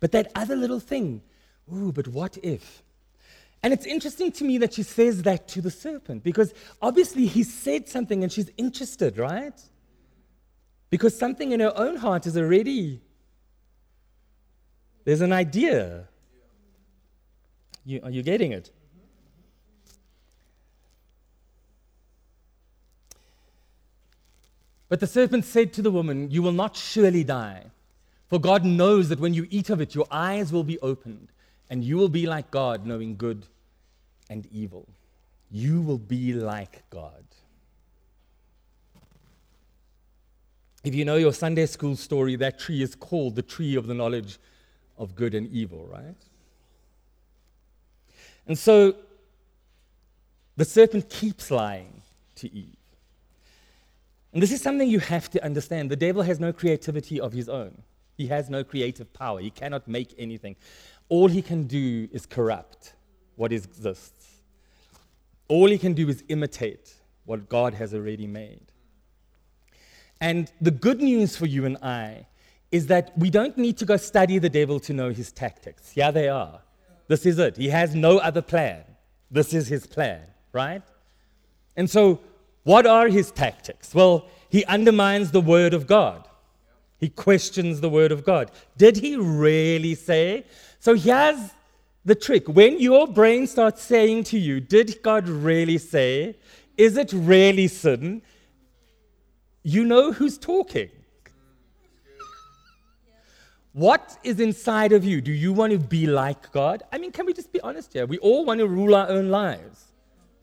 But 0.00 0.12
that 0.12 0.32
other 0.34 0.56
little 0.56 0.80
thing, 0.80 1.22
ooh, 1.72 1.92
but 1.92 2.08
what 2.08 2.38
if? 2.42 2.82
And 3.62 3.72
it's 3.72 3.86
interesting 3.86 4.32
to 4.32 4.44
me 4.44 4.58
that 4.58 4.74
she 4.74 4.82
says 4.82 5.22
that 5.22 5.46
to 5.48 5.60
the 5.60 5.70
serpent 5.70 6.24
because 6.24 6.52
obviously 6.80 7.26
he 7.26 7.44
said 7.44 7.88
something 7.88 8.22
and 8.22 8.32
she's 8.32 8.50
interested, 8.56 9.18
right? 9.18 9.60
Because 10.90 11.16
something 11.16 11.52
in 11.52 11.60
her 11.60 11.72
own 11.76 11.96
heart 11.96 12.26
is 12.26 12.36
already, 12.36 13.00
there's 15.04 15.20
an 15.20 15.32
idea. 15.32 16.08
You, 17.84 18.00
are 18.02 18.10
you 18.10 18.22
getting 18.22 18.52
it? 18.52 18.70
But 24.92 25.00
the 25.00 25.06
serpent 25.06 25.46
said 25.46 25.72
to 25.72 25.80
the 25.80 25.90
woman, 25.90 26.30
You 26.30 26.42
will 26.42 26.52
not 26.52 26.76
surely 26.76 27.24
die. 27.24 27.64
For 28.28 28.38
God 28.38 28.62
knows 28.62 29.08
that 29.08 29.20
when 29.20 29.32
you 29.32 29.46
eat 29.48 29.70
of 29.70 29.80
it, 29.80 29.94
your 29.94 30.06
eyes 30.10 30.52
will 30.52 30.64
be 30.64 30.78
opened, 30.80 31.28
and 31.70 31.82
you 31.82 31.96
will 31.96 32.10
be 32.10 32.26
like 32.26 32.50
God, 32.50 32.84
knowing 32.84 33.16
good 33.16 33.46
and 34.28 34.46
evil. 34.52 34.86
You 35.50 35.80
will 35.80 35.96
be 35.96 36.34
like 36.34 36.82
God. 36.90 37.24
If 40.84 40.94
you 40.94 41.06
know 41.06 41.16
your 41.16 41.32
Sunday 41.32 41.64
school 41.64 41.96
story, 41.96 42.36
that 42.36 42.58
tree 42.58 42.82
is 42.82 42.94
called 42.94 43.34
the 43.34 43.40
tree 43.40 43.76
of 43.76 43.86
the 43.86 43.94
knowledge 43.94 44.38
of 44.98 45.14
good 45.14 45.34
and 45.34 45.50
evil, 45.50 45.88
right? 45.90 46.22
And 48.46 48.58
so 48.58 48.94
the 50.58 50.66
serpent 50.66 51.08
keeps 51.08 51.50
lying 51.50 52.02
to 52.34 52.54
Eve. 52.54 52.76
And 54.32 54.42
this 54.42 54.52
is 54.52 54.62
something 54.62 54.88
you 54.88 55.00
have 55.00 55.28
to 55.30 55.44
understand. 55.44 55.90
The 55.90 55.96
devil 55.96 56.22
has 56.22 56.40
no 56.40 56.52
creativity 56.52 57.20
of 57.20 57.32
his 57.32 57.48
own, 57.48 57.82
he 58.16 58.26
has 58.28 58.48
no 58.48 58.64
creative 58.64 59.12
power. 59.12 59.40
He 59.40 59.50
cannot 59.50 59.86
make 59.88 60.14
anything. 60.18 60.56
All 61.08 61.28
he 61.28 61.42
can 61.42 61.64
do 61.64 62.08
is 62.12 62.26
corrupt 62.26 62.94
what 63.36 63.52
exists, 63.52 64.42
all 65.48 65.68
he 65.68 65.78
can 65.78 65.94
do 65.94 66.08
is 66.08 66.24
imitate 66.28 66.94
what 67.24 67.48
God 67.48 67.74
has 67.74 67.94
already 67.94 68.26
made. 68.26 68.72
And 70.20 70.50
the 70.60 70.70
good 70.70 71.00
news 71.00 71.36
for 71.36 71.46
you 71.46 71.64
and 71.64 71.76
I 71.82 72.26
is 72.70 72.86
that 72.86 73.16
we 73.18 73.28
don't 73.28 73.58
need 73.58 73.76
to 73.78 73.84
go 73.84 73.96
study 73.96 74.38
the 74.38 74.48
devil 74.48 74.80
to 74.80 74.92
know 74.92 75.10
his 75.10 75.30
tactics. 75.32 75.92
Yeah, 75.94 76.10
they 76.10 76.28
are. 76.28 76.60
This 77.08 77.26
is 77.26 77.38
it. 77.38 77.56
He 77.56 77.68
has 77.68 77.94
no 77.94 78.18
other 78.18 78.40
plan. 78.40 78.84
This 79.30 79.52
is 79.52 79.68
his 79.68 79.86
plan, 79.86 80.22
right? 80.52 80.82
And 81.76 81.90
so, 81.90 82.20
what 82.64 82.86
are 82.86 83.08
his 83.08 83.30
tactics? 83.30 83.94
Well, 83.94 84.26
he 84.48 84.64
undermines 84.66 85.30
the 85.30 85.40
word 85.40 85.74
of 85.74 85.86
God. 85.86 86.28
He 86.98 87.08
questions 87.08 87.80
the 87.80 87.88
word 87.88 88.12
of 88.12 88.24
God. 88.24 88.50
Did 88.76 88.96
he 88.96 89.16
really 89.16 89.94
say? 89.94 90.44
So 90.78 90.94
here's 90.94 91.50
the 92.04 92.14
trick. 92.14 92.48
When 92.48 92.80
your 92.80 93.06
brain 93.08 93.46
starts 93.46 93.82
saying 93.82 94.24
to 94.24 94.38
you, 94.38 94.60
Did 94.60 95.02
God 95.02 95.28
really 95.28 95.78
say? 95.78 96.36
Is 96.76 96.96
it 96.96 97.12
really 97.12 97.68
sin? 97.68 98.22
you 99.62 99.84
know 99.84 100.12
who's 100.12 100.38
talking. 100.38 100.90
What 103.72 104.18
is 104.22 104.38
inside 104.38 104.92
of 104.92 105.04
you? 105.04 105.20
Do 105.20 105.32
you 105.32 105.52
want 105.52 105.72
to 105.72 105.78
be 105.78 106.06
like 106.06 106.52
God? 106.52 106.82
I 106.92 106.98
mean, 106.98 107.10
can 107.10 107.24
we 107.24 107.32
just 107.32 107.52
be 107.52 107.60
honest 107.60 107.92
here? 107.92 108.04
We 108.06 108.18
all 108.18 108.44
want 108.44 108.60
to 108.60 108.66
rule 108.66 108.94
our 108.94 109.08
own 109.08 109.30
lives. 109.30 109.86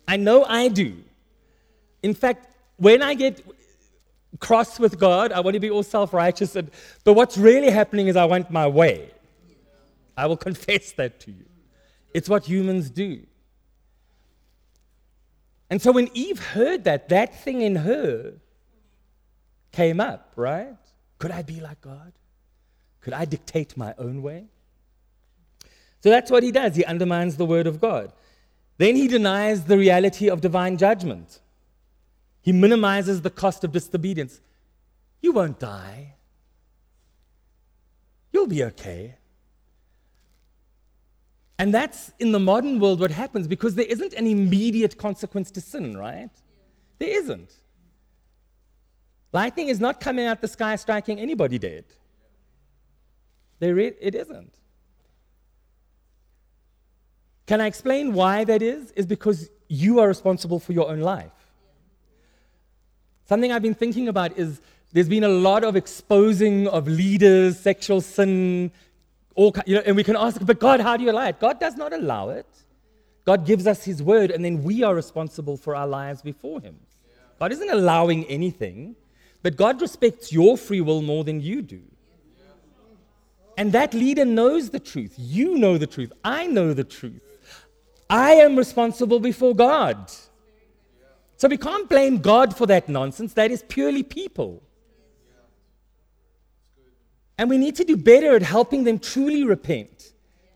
I 0.08 0.18
know 0.18 0.46
I 0.46 0.68
do. 0.68 0.98
In 2.04 2.14
fact, 2.14 2.48
when 2.78 3.02
I 3.02 3.14
get 3.14 3.44
cross 4.40 4.80
with 4.80 5.00
God, 5.00 5.32
I 5.32 5.40
want 5.40 5.56
to 5.56 5.60
be 5.60 5.70
all 5.70 5.84
self 5.84 6.14
righteous. 6.14 6.56
But 7.04 7.14
what's 7.14 7.38
really 7.38 7.70
happening 7.70 8.08
is 8.08 8.16
I 8.16 8.26
want 8.26 8.50
my 8.52 8.68
way. 8.68 9.12
I 10.16 10.28
will 10.28 10.38
confess 10.50 10.92
that 10.94 11.20
to 11.22 11.32
you. 11.32 11.46
It's 12.14 12.30
what 12.30 12.46
humans 12.46 12.90
do. 12.90 13.22
And 15.70 15.82
so 15.82 15.92
when 15.92 16.10
Eve 16.14 16.40
heard 16.40 16.86
that, 16.86 17.10
that 17.10 17.44
thing 17.44 17.62
in 17.62 17.76
her 17.76 18.34
came 19.72 20.00
up, 20.00 20.34
right? 20.36 20.76
Could 21.20 21.32
I 21.32 21.44
be 21.44 21.60
like 21.60 21.80
God? 21.82 22.14
Could 23.02 23.14
I 23.14 23.26
dictate 23.26 23.78
my 23.78 23.94
own 23.98 24.22
way? 24.22 24.46
So 26.02 26.10
that's 26.10 26.32
what 26.32 26.44
he 26.44 26.52
does. 26.52 26.76
He 26.76 26.86
undermines 26.86 27.38
the 27.38 27.46
word 27.46 27.68
of 27.68 27.80
God. 27.80 28.12
Then 28.78 28.96
he 28.96 29.08
denies 29.08 29.66
the 29.66 29.78
reality 29.78 30.30
of 30.30 30.42
divine 30.42 30.78
judgment. 30.78 31.40
He 32.42 32.52
minimizes 32.52 33.22
the 33.22 33.30
cost 33.30 33.64
of 33.64 33.72
disobedience. 33.72 34.42
You 35.22 35.34
won't 35.34 35.60
die. 35.60 36.16
You'll 38.32 38.48
be 38.48 38.64
okay. 38.64 39.16
And 41.58 41.74
that's 41.74 42.14
in 42.20 42.32
the 42.32 42.40
modern 42.40 42.80
world 42.80 43.02
what 43.02 43.12
happens 43.12 43.48
because 43.48 43.76
there 43.76 43.86
isn't 43.86 44.14
an 44.14 44.26
immediate 44.26 44.98
consequence 44.98 45.52
to 45.52 45.62
sin, 45.62 45.98
right? 45.98 46.30
There 47.00 47.10
isn't. 47.10 47.54
Lightning 49.34 49.68
is 49.68 49.80
not 49.80 50.00
coming 50.00 50.26
out 50.26 50.42
the 50.42 50.48
sky 50.48 50.76
striking 50.78 51.20
anybody 51.20 51.60
dead. 51.60 51.86
There 53.60 53.78
it 53.78 54.16
isn't. 54.16 54.54
Can 57.46 57.62
I 57.62 57.68
explain 57.68 58.14
why 58.14 58.44
that 58.46 58.62
is? 58.62 58.92
Is 58.92 59.06
because 59.06 59.50
you 59.68 60.00
are 60.00 60.08
responsible 60.08 60.60
for 60.60 60.72
your 60.72 60.90
own 60.90 61.02
life. 61.02 61.39
Something 63.30 63.52
I've 63.52 63.62
been 63.62 63.76
thinking 63.76 64.08
about 64.10 64.38
is 64.38 64.60
there's 64.92 65.08
been 65.08 65.24
a 65.24 65.30
lot 65.30 65.64
of 65.64 65.76
exposing 65.76 66.68
of 66.68 66.88
leaders, 66.88 67.60
sexual 67.60 68.02
sin, 68.02 68.72
all, 69.36 69.56
you 69.66 69.76
know, 69.76 69.84
and 69.86 69.96
we 69.96 70.04
can 70.04 70.18
ask, 70.18 70.44
but 70.46 70.60
God, 70.60 70.82
how 70.82 70.98
do 70.98 71.04
you 71.04 71.12
allow 71.12 71.28
it? 71.28 71.40
God 71.40 71.60
does 71.60 71.76
not 71.78 71.94
allow 71.94 72.30
it. 72.30 72.48
God 73.26 73.46
gives 73.46 73.68
us 73.68 73.86
His 73.86 74.04
word, 74.04 74.32
and 74.32 74.44
then 74.44 74.64
we 74.64 74.84
are 74.84 74.96
responsible 74.96 75.56
for 75.56 75.76
our 75.76 75.88
lives 75.88 76.22
before 76.22 76.60
Him. 76.60 76.76
God 77.40 77.52
isn't 77.54 77.70
allowing 77.70 78.26
anything. 78.26 78.96
But 79.42 79.56
God 79.56 79.82
respects 79.82 80.34
your 80.34 80.58
free 80.58 80.82
will 80.82 81.02
more 81.02 81.24
than 81.24 81.40
you 81.40 81.62
do. 81.62 81.82
And 83.58 83.72
that 83.74 83.94
leader 83.94 84.26
knows 84.26 84.70
the 84.70 84.80
truth. 84.80 85.14
You 85.18 85.58
know 85.58 85.78
the 85.78 85.88
truth. 85.88 86.12
I 86.24 86.48
know 86.48 86.74
the 86.74 86.84
truth. 86.84 87.22
I 88.10 88.32
am 88.34 88.56
responsible 88.56 89.20
before 89.20 89.56
God. 89.56 90.12
So 91.40 91.48
we 91.48 91.56
can't 91.56 91.88
blame 91.88 92.18
God 92.18 92.54
for 92.54 92.66
that 92.68 92.90
nonsense. 92.90 93.32
That 93.34 93.50
is 93.50 93.64
purely 93.64 94.04
people. 94.04 94.62
And 97.38 97.50
we 97.50 97.58
need 97.58 97.78
to 97.78 97.86
do 97.86 97.96
better 97.96 98.36
at 98.36 98.42
helping 98.42 98.84
them 98.84 99.00
truly 99.00 99.46
repent 99.46 100.12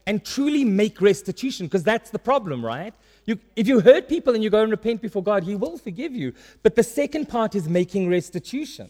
and 0.05 0.25
truly 0.25 0.65
make 0.65 0.99
restitution, 0.99 1.67
because 1.67 1.83
that's 1.83 2.09
the 2.09 2.19
problem, 2.19 2.65
right? 2.65 2.93
You, 3.25 3.39
if 3.55 3.65
you 3.65 3.79
hurt 3.79 4.09
people 4.09 4.35
and 4.35 4.43
you 4.43 4.49
go 4.49 4.61
and 4.61 4.71
repent 4.71 5.01
before 5.01 5.23
God, 5.23 5.45
He 5.45 5.55
will 5.55 5.77
forgive 5.77 6.13
you. 6.13 6.33
But 6.63 6.75
the 6.75 6.83
second 6.83 7.29
part 7.29 7.55
is 7.55 7.69
making 7.69 8.09
restitution. 8.09 8.89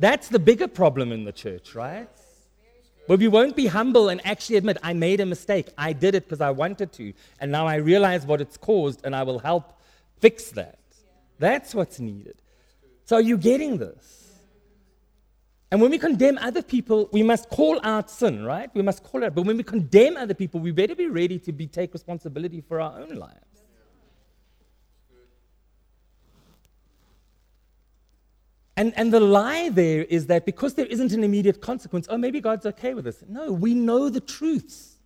That's 0.00 0.26
the 0.26 0.40
bigger 0.40 0.66
problem 0.66 1.12
in 1.12 1.22
the 1.22 1.30
church, 1.30 1.76
right? 1.76 2.08
Where 3.06 3.16
we 3.16 3.28
won't 3.28 3.54
be 3.54 3.68
humble 3.68 4.08
and 4.08 4.20
actually 4.26 4.56
admit, 4.56 4.78
I 4.82 4.92
made 4.92 5.20
a 5.20 5.26
mistake. 5.26 5.68
I 5.78 5.92
did 5.92 6.16
it 6.16 6.24
because 6.24 6.40
I 6.40 6.50
wanted 6.50 6.92
to. 6.94 7.12
And 7.38 7.52
now 7.52 7.68
I 7.68 7.76
realize 7.76 8.26
what 8.26 8.40
it's 8.40 8.56
caused 8.56 9.06
and 9.06 9.14
I 9.14 9.22
will 9.22 9.38
help 9.38 9.72
fix 10.18 10.50
that. 10.50 10.80
That's 11.38 11.74
what's 11.74 12.00
needed. 12.00 12.40
So, 13.04 13.16
are 13.16 13.22
you 13.22 13.36
getting 13.36 13.78
this? 13.78 14.16
And 15.70 15.80
when 15.80 15.90
we 15.90 15.98
condemn 15.98 16.38
other 16.38 16.62
people, 16.62 17.08
we 17.12 17.22
must 17.22 17.48
call 17.50 17.80
out 17.82 18.10
sin, 18.10 18.44
right? 18.44 18.70
We 18.74 18.82
must 18.82 19.02
call 19.02 19.24
out. 19.24 19.34
But 19.34 19.42
when 19.42 19.56
we 19.56 19.62
condemn 19.62 20.16
other 20.16 20.34
people, 20.34 20.60
we 20.60 20.70
better 20.70 20.94
be 20.94 21.08
ready 21.08 21.38
to 21.40 21.52
be, 21.52 21.66
take 21.66 21.92
responsibility 21.92 22.60
for 22.60 22.80
our 22.80 23.00
own 23.00 23.16
lives. 23.16 23.40
And, 28.76 28.92
and 28.96 29.12
the 29.12 29.20
lie 29.20 29.70
there 29.70 30.04
is 30.04 30.26
that 30.26 30.44
because 30.44 30.74
there 30.74 30.86
isn't 30.86 31.12
an 31.12 31.24
immediate 31.24 31.60
consequence, 31.60 32.06
oh, 32.10 32.18
maybe 32.18 32.40
God's 32.40 32.66
okay 32.66 32.92
with 32.94 33.06
this. 33.06 33.24
No, 33.26 33.50
we 33.50 33.72
know 33.72 34.10
the 34.10 34.20
truths. 34.20 34.96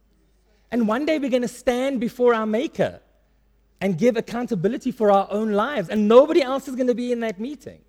And 0.72 0.88
one 0.88 1.06
day 1.06 1.18
we're 1.18 1.30
going 1.30 1.42
to 1.42 1.48
stand 1.48 2.00
before 2.00 2.34
our 2.34 2.46
Maker 2.46 3.00
and 3.80 3.96
give 3.96 4.16
accountability 4.16 4.92
for 4.92 5.10
our 5.10 5.26
own 5.30 5.52
lives. 5.52 5.88
And 5.88 6.06
nobody 6.06 6.42
else 6.42 6.68
is 6.68 6.74
going 6.76 6.88
to 6.88 6.94
be 6.94 7.12
in 7.12 7.20
that 7.20 7.40
meeting. 7.40 7.80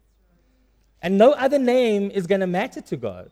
And 1.02 1.18
no 1.18 1.32
other 1.32 1.60
name 1.60 2.12
is 2.12 2.28
going 2.28 2.42
to 2.42 2.48
matter 2.48 2.82
to 2.82 2.98
God. 2.98 3.30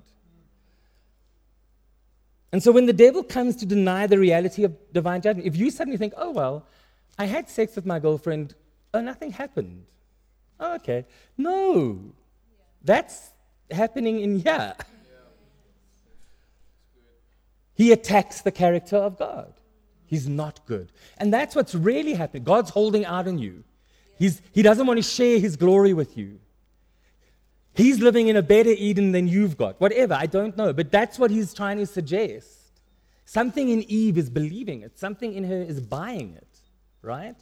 And 2.52 2.64
so 2.64 2.72
when 2.72 2.88
the 2.88 2.94
devil 2.94 3.24
comes 3.24 3.56
to 3.58 3.66
deny 3.66 4.08
the 4.08 4.18
reality 4.18 4.64
of 4.64 4.76
divine 4.92 5.22
judgment, 5.22 5.48
if 5.48 5.56
you 5.56 5.70
suddenly 5.70 5.98
think, 5.98 6.14
oh, 6.18 6.32
well, 6.32 6.66
I 7.18 7.26
had 7.26 7.50
sex 7.50 7.76
with 7.76 7.86
my 7.86 8.00
girlfriend, 8.00 8.56
oh, 8.94 9.02
nothing 9.02 9.32
happened. 9.32 9.86
Oh, 10.60 10.76
okay. 10.76 11.06
No, 11.38 12.14
that's 12.84 13.32
happening 13.70 14.20
in 14.22 14.40
here. 14.40 14.74
He 17.76 17.92
attacks 17.92 18.42
the 18.42 18.52
character 18.52 18.98
of 18.98 19.18
God. 19.18 19.54
He's 20.10 20.28
not 20.28 20.66
good. 20.66 20.92
And 21.20 21.32
that's 21.32 21.56
what's 21.56 21.76
really 21.76 22.16
happening. 22.16 22.44
God's 22.44 22.72
holding 22.72 23.06
out 23.06 23.28
on 23.28 23.38
you. 23.38 23.64
He's, 24.18 24.42
he 24.52 24.64
doesn't 24.64 24.88
want 24.88 24.98
to 24.98 25.04
share 25.04 25.38
his 25.40 25.56
glory 25.56 25.94
with 25.94 26.18
you. 26.18 26.40
He's 27.76 28.00
living 28.00 28.28
in 28.28 28.36
a 28.36 28.42
better 28.42 28.72
Eden 28.72 29.12
than 29.12 29.28
you've 29.28 29.56
got. 29.56 29.80
Whatever, 29.80 30.16
I 30.16 30.26
don't 30.26 30.58
know. 30.58 30.74
But 30.74 30.92
that's 30.92 31.20
what 31.20 31.30
he's 31.30 31.54
trying 31.54 31.78
to 31.78 31.86
suggest. 31.86 32.48
Something 33.24 33.70
in 33.70 33.84
Eve 33.88 34.18
is 34.18 34.32
believing 34.32 34.82
it, 34.82 34.98
something 34.98 35.32
in 35.32 35.44
her 35.44 35.62
is 35.62 35.80
buying 35.80 36.34
it, 36.36 36.48
right? 37.04 37.36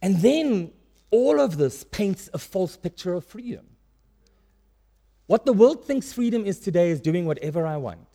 And 0.00 0.16
then 0.22 0.72
all 1.10 1.38
of 1.38 1.58
this 1.58 1.84
paints 1.84 2.30
a 2.32 2.38
false 2.38 2.78
picture 2.78 3.12
of 3.12 3.26
freedom. 3.26 3.66
What 5.26 5.44
the 5.44 5.52
world 5.52 5.84
thinks 5.84 6.10
freedom 6.10 6.46
is 6.46 6.58
today 6.58 6.88
is 6.88 7.02
doing 7.02 7.26
whatever 7.26 7.66
I 7.66 7.76
want. 7.76 8.13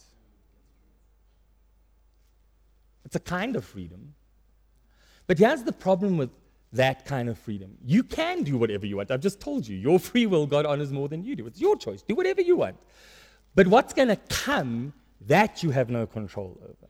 It's 3.10 3.16
a 3.16 3.20
kind 3.20 3.56
of 3.56 3.66
freedom. 3.66 4.14
But 5.26 5.40
here's 5.40 5.64
the 5.64 5.72
problem 5.72 6.16
with 6.16 6.30
that 6.74 7.06
kind 7.06 7.28
of 7.28 7.40
freedom. 7.40 7.76
You 7.84 8.04
can 8.04 8.44
do 8.44 8.56
whatever 8.56 8.86
you 8.86 8.98
want. 8.98 9.10
I've 9.10 9.20
just 9.20 9.40
told 9.40 9.68
you, 9.68 9.76
your 9.76 9.98
free 9.98 10.28
will, 10.28 10.46
God 10.46 10.68
honors 10.68 10.92
more 10.92 11.10
than 11.10 11.24
you 11.24 11.36
do. 11.36 11.48
It's 11.48 11.60
your 11.60 11.76
choice. 11.76 12.04
Do 12.04 12.14
whatever 12.14 12.42
you 12.42 12.58
want. 12.58 12.78
But 13.56 13.66
what's 13.66 13.96
going 13.96 14.10
to 14.10 14.16
come, 14.16 14.94
that 15.26 15.64
you 15.64 15.72
have 15.72 15.90
no 15.90 16.06
control 16.06 16.56
over. 16.62 16.88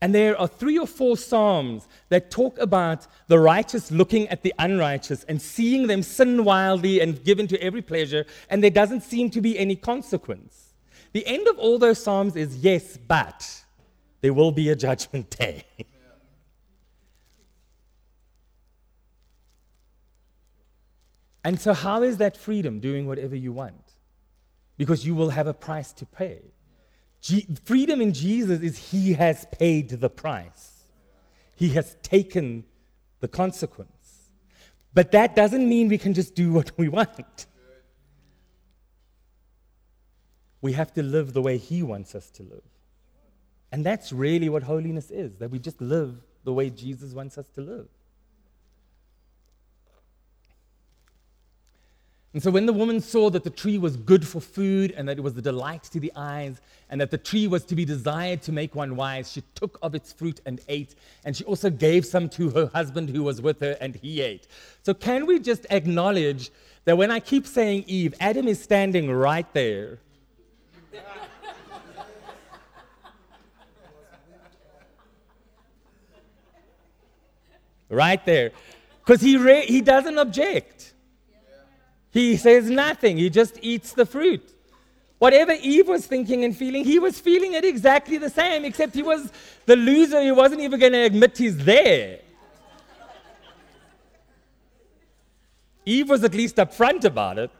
And 0.00 0.14
there 0.14 0.38
are 0.38 0.46
three 0.46 0.78
or 0.78 0.86
four 0.86 1.16
Psalms 1.16 1.88
that 2.10 2.30
talk 2.30 2.56
about 2.58 3.08
the 3.26 3.40
righteous 3.40 3.90
looking 3.90 4.28
at 4.28 4.44
the 4.44 4.54
unrighteous 4.60 5.24
and 5.24 5.42
seeing 5.42 5.88
them 5.88 6.04
sin 6.04 6.44
wildly 6.44 7.00
and 7.00 7.24
given 7.24 7.48
to 7.48 7.60
every 7.60 7.82
pleasure, 7.82 8.26
and 8.48 8.62
there 8.62 8.70
doesn't 8.70 9.02
seem 9.02 9.28
to 9.30 9.40
be 9.40 9.58
any 9.58 9.74
consequence. 9.74 10.74
The 11.14 11.26
end 11.26 11.48
of 11.48 11.58
all 11.58 11.80
those 11.80 12.00
Psalms 12.00 12.36
is 12.36 12.58
yes, 12.58 12.96
but 12.96 13.61
there 14.22 14.32
will 14.32 14.52
be 14.52 14.70
a 14.70 14.76
judgment 14.76 15.28
day. 15.30 15.64
And 21.44 21.60
so, 21.60 21.74
how 21.74 22.02
is 22.02 22.18
that 22.18 22.36
freedom 22.36 22.78
doing 22.78 23.06
whatever 23.08 23.34
you 23.34 23.52
want? 23.52 23.94
Because 24.76 25.04
you 25.04 25.16
will 25.16 25.30
have 25.30 25.48
a 25.48 25.52
price 25.52 25.92
to 25.94 26.06
pay. 26.06 26.40
G- 27.20 27.48
freedom 27.64 28.00
in 28.00 28.12
Jesus 28.12 28.60
is 28.60 28.90
He 28.90 29.14
has 29.14 29.44
paid 29.50 29.90
the 29.90 30.08
price, 30.08 30.84
He 31.56 31.70
has 31.70 31.96
taken 32.02 32.64
the 33.18 33.26
consequence. 33.26 33.90
But 34.94 35.10
that 35.12 35.34
doesn't 35.34 35.68
mean 35.68 35.88
we 35.88 35.98
can 35.98 36.14
just 36.14 36.36
do 36.36 36.52
what 36.52 36.78
we 36.78 36.88
want. 36.88 37.46
We 40.60 40.74
have 40.74 40.92
to 40.94 41.02
live 41.02 41.32
the 41.32 41.42
way 41.42 41.58
He 41.58 41.82
wants 41.82 42.14
us 42.14 42.30
to 42.32 42.44
live. 42.44 42.62
And 43.72 43.84
that's 43.84 44.12
really 44.12 44.48
what 44.50 44.62
holiness 44.62 45.10
is 45.10 45.34
that 45.38 45.50
we 45.50 45.58
just 45.58 45.80
live 45.80 46.14
the 46.44 46.52
way 46.52 46.68
Jesus 46.70 47.14
wants 47.14 47.38
us 47.38 47.48
to 47.54 47.62
live. 47.62 47.88
And 52.34 52.42
so 52.42 52.50
when 52.50 52.64
the 52.64 52.72
woman 52.72 53.00
saw 53.00 53.28
that 53.30 53.44
the 53.44 53.50
tree 53.50 53.76
was 53.76 53.96
good 53.96 54.26
for 54.26 54.40
food 54.40 54.92
and 54.92 55.06
that 55.06 55.18
it 55.18 55.20
was 55.20 55.36
a 55.36 55.42
delight 55.42 55.82
to 55.84 56.00
the 56.00 56.10
eyes 56.16 56.62
and 56.88 56.98
that 57.00 57.10
the 57.10 57.18
tree 57.18 57.46
was 57.46 57.62
to 57.66 57.74
be 57.74 57.84
desired 57.84 58.40
to 58.42 58.52
make 58.52 58.74
one 58.74 58.96
wise, 58.96 59.30
she 59.30 59.42
took 59.54 59.78
of 59.82 59.94
its 59.94 60.14
fruit 60.14 60.40
and 60.46 60.60
ate. 60.68 60.94
And 61.26 61.36
she 61.36 61.44
also 61.44 61.68
gave 61.68 62.06
some 62.06 62.30
to 62.30 62.48
her 62.50 62.70
husband 62.72 63.10
who 63.10 63.22
was 63.22 63.42
with 63.42 63.60
her 63.60 63.76
and 63.82 63.96
he 63.96 64.22
ate. 64.22 64.48
So 64.82 64.94
can 64.94 65.26
we 65.26 65.40
just 65.40 65.66
acknowledge 65.68 66.50
that 66.84 66.96
when 66.96 67.10
I 67.10 67.20
keep 67.20 67.46
saying 67.46 67.84
Eve, 67.86 68.14
Adam 68.18 68.48
is 68.48 68.60
standing 68.60 69.10
right 69.10 69.50
there. 69.52 69.98
Right 77.92 78.24
there. 78.24 78.52
Because 79.04 79.20
he, 79.20 79.36
re- 79.36 79.66
he 79.66 79.80
doesn't 79.80 80.18
object. 80.18 80.94
He 82.10 82.36
says 82.36 82.68
nothing, 82.68 83.16
he 83.16 83.30
just 83.30 83.58
eats 83.62 83.92
the 83.92 84.06
fruit. 84.06 84.48
Whatever 85.18 85.52
Eve 85.52 85.86
was 85.86 86.04
thinking 86.06 86.44
and 86.44 86.56
feeling, 86.56 86.84
he 86.84 86.98
was 86.98 87.20
feeling 87.20 87.52
it 87.54 87.64
exactly 87.64 88.18
the 88.18 88.28
same, 88.28 88.64
except 88.64 88.94
he 88.94 89.02
was 89.02 89.30
the 89.66 89.76
loser 89.76 90.20
He 90.20 90.32
wasn't 90.32 90.62
even 90.62 90.80
going 90.80 90.92
to 90.92 90.98
admit 90.98 91.38
he's 91.38 91.56
there. 91.58 92.18
Eve 95.86 96.08
was 96.08 96.24
at 96.24 96.34
least 96.34 96.56
upfront 96.56 97.04
about 97.04 97.38
it. 97.38 97.50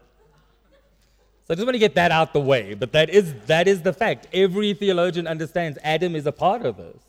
So 1.45 1.53
I 1.53 1.55
just 1.55 1.65
want 1.65 1.75
to 1.75 1.79
get 1.79 1.95
that 1.95 2.11
out 2.11 2.31
the 2.31 2.39
way, 2.39 2.73
but 2.73 2.91
that 2.93 3.09
is, 3.09 3.33
that 3.47 3.67
is 3.67 3.81
the 3.81 3.91
fact. 3.91 4.27
Every 4.33 4.73
theologian 4.73 5.27
understands 5.27 5.77
Adam 5.83 6.15
is 6.15 6.25
a 6.25 6.31
part 6.31 6.65
of 6.65 6.77
this. 6.77 7.01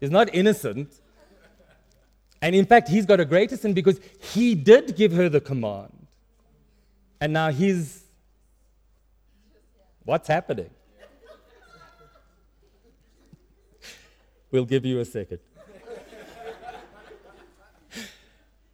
He's 0.00 0.10
not 0.10 0.34
innocent. 0.34 0.92
And 2.44 2.54
in 2.54 2.66
fact, 2.66 2.90
he's 2.90 3.06
got 3.06 3.20
a 3.20 3.24
greater 3.24 3.56
sin 3.56 3.72
because 3.72 3.98
he 4.20 4.54
did 4.54 4.96
give 4.96 5.12
her 5.12 5.30
the 5.30 5.40
command. 5.40 6.06
And 7.18 7.32
now 7.32 7.50
he's. 7.50 8.04
What's 10.04 10.28
happening? 10.28 10.68
We'll 14.50 14.66
give 14.66 14.84
you 14.84 15.00
a 15.00 15.06
second. 15.06 15.38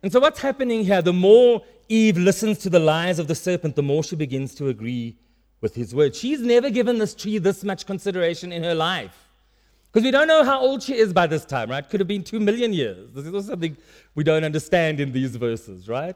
and 0.03 0.11
so, 0.11 0.19
what's 0.19 0.41
happening 0.41 0.85
here? 0.85 1.01
The 1.01 1.13
more 1.13 1.63
Eve 1.89 2.19
listens 2.19 2.59
to 2.59 2.71
the 2.71 2.81
lies 2.81 3.21
of 3.21 3.29
the 3.29 3.37
serpent, 3.37 3.77
the 3.77 3.85
more 3.85 4.03
she 4.03 4.17
begins 4.17 4.53
to 4.57 4.67
agree 4.67 5.17
with 5.61 5.77
his 5.77 5.95
word. 5.95 6.17
She's 6.17 6.41
never 6.41 6.71
given 6.71 6.99
this 6.99 7.15
tree 7.15 7.39
this 7.39 7.63
much 7.63 7.87
consideration 7.87 8.51
in 8.51 8.65
her 8.65 8.75
life. 8.75 9.30
Because 9.93 10.05
we 10.05 10.11
don't 10.11 10.29
know 10.29 10.45
how 10.45 10.61
old 10.61 10.83
she 10.83 10.95
is 10.95 11.13
by 11.13 11.27
this 11.27 11.45
time, 11.45 11.71
right? 11.71 11.89
Could 11.89 12.01
have 12.01 12.07
been 12.07 12.23
two 12.23 12.39
million 12.39 12.73
years. 12.73 13.11
This 13.13 13.27
is 13.27 13.35
also 13.35 13.49
something 13.49 13.77
we 14.15 14.23
don't 14.23 14.45
understand 14.45 15.01
in 15.01 15.13
these 15.13 15.35
verses, 15.35 15.89
right? 15.89 16.15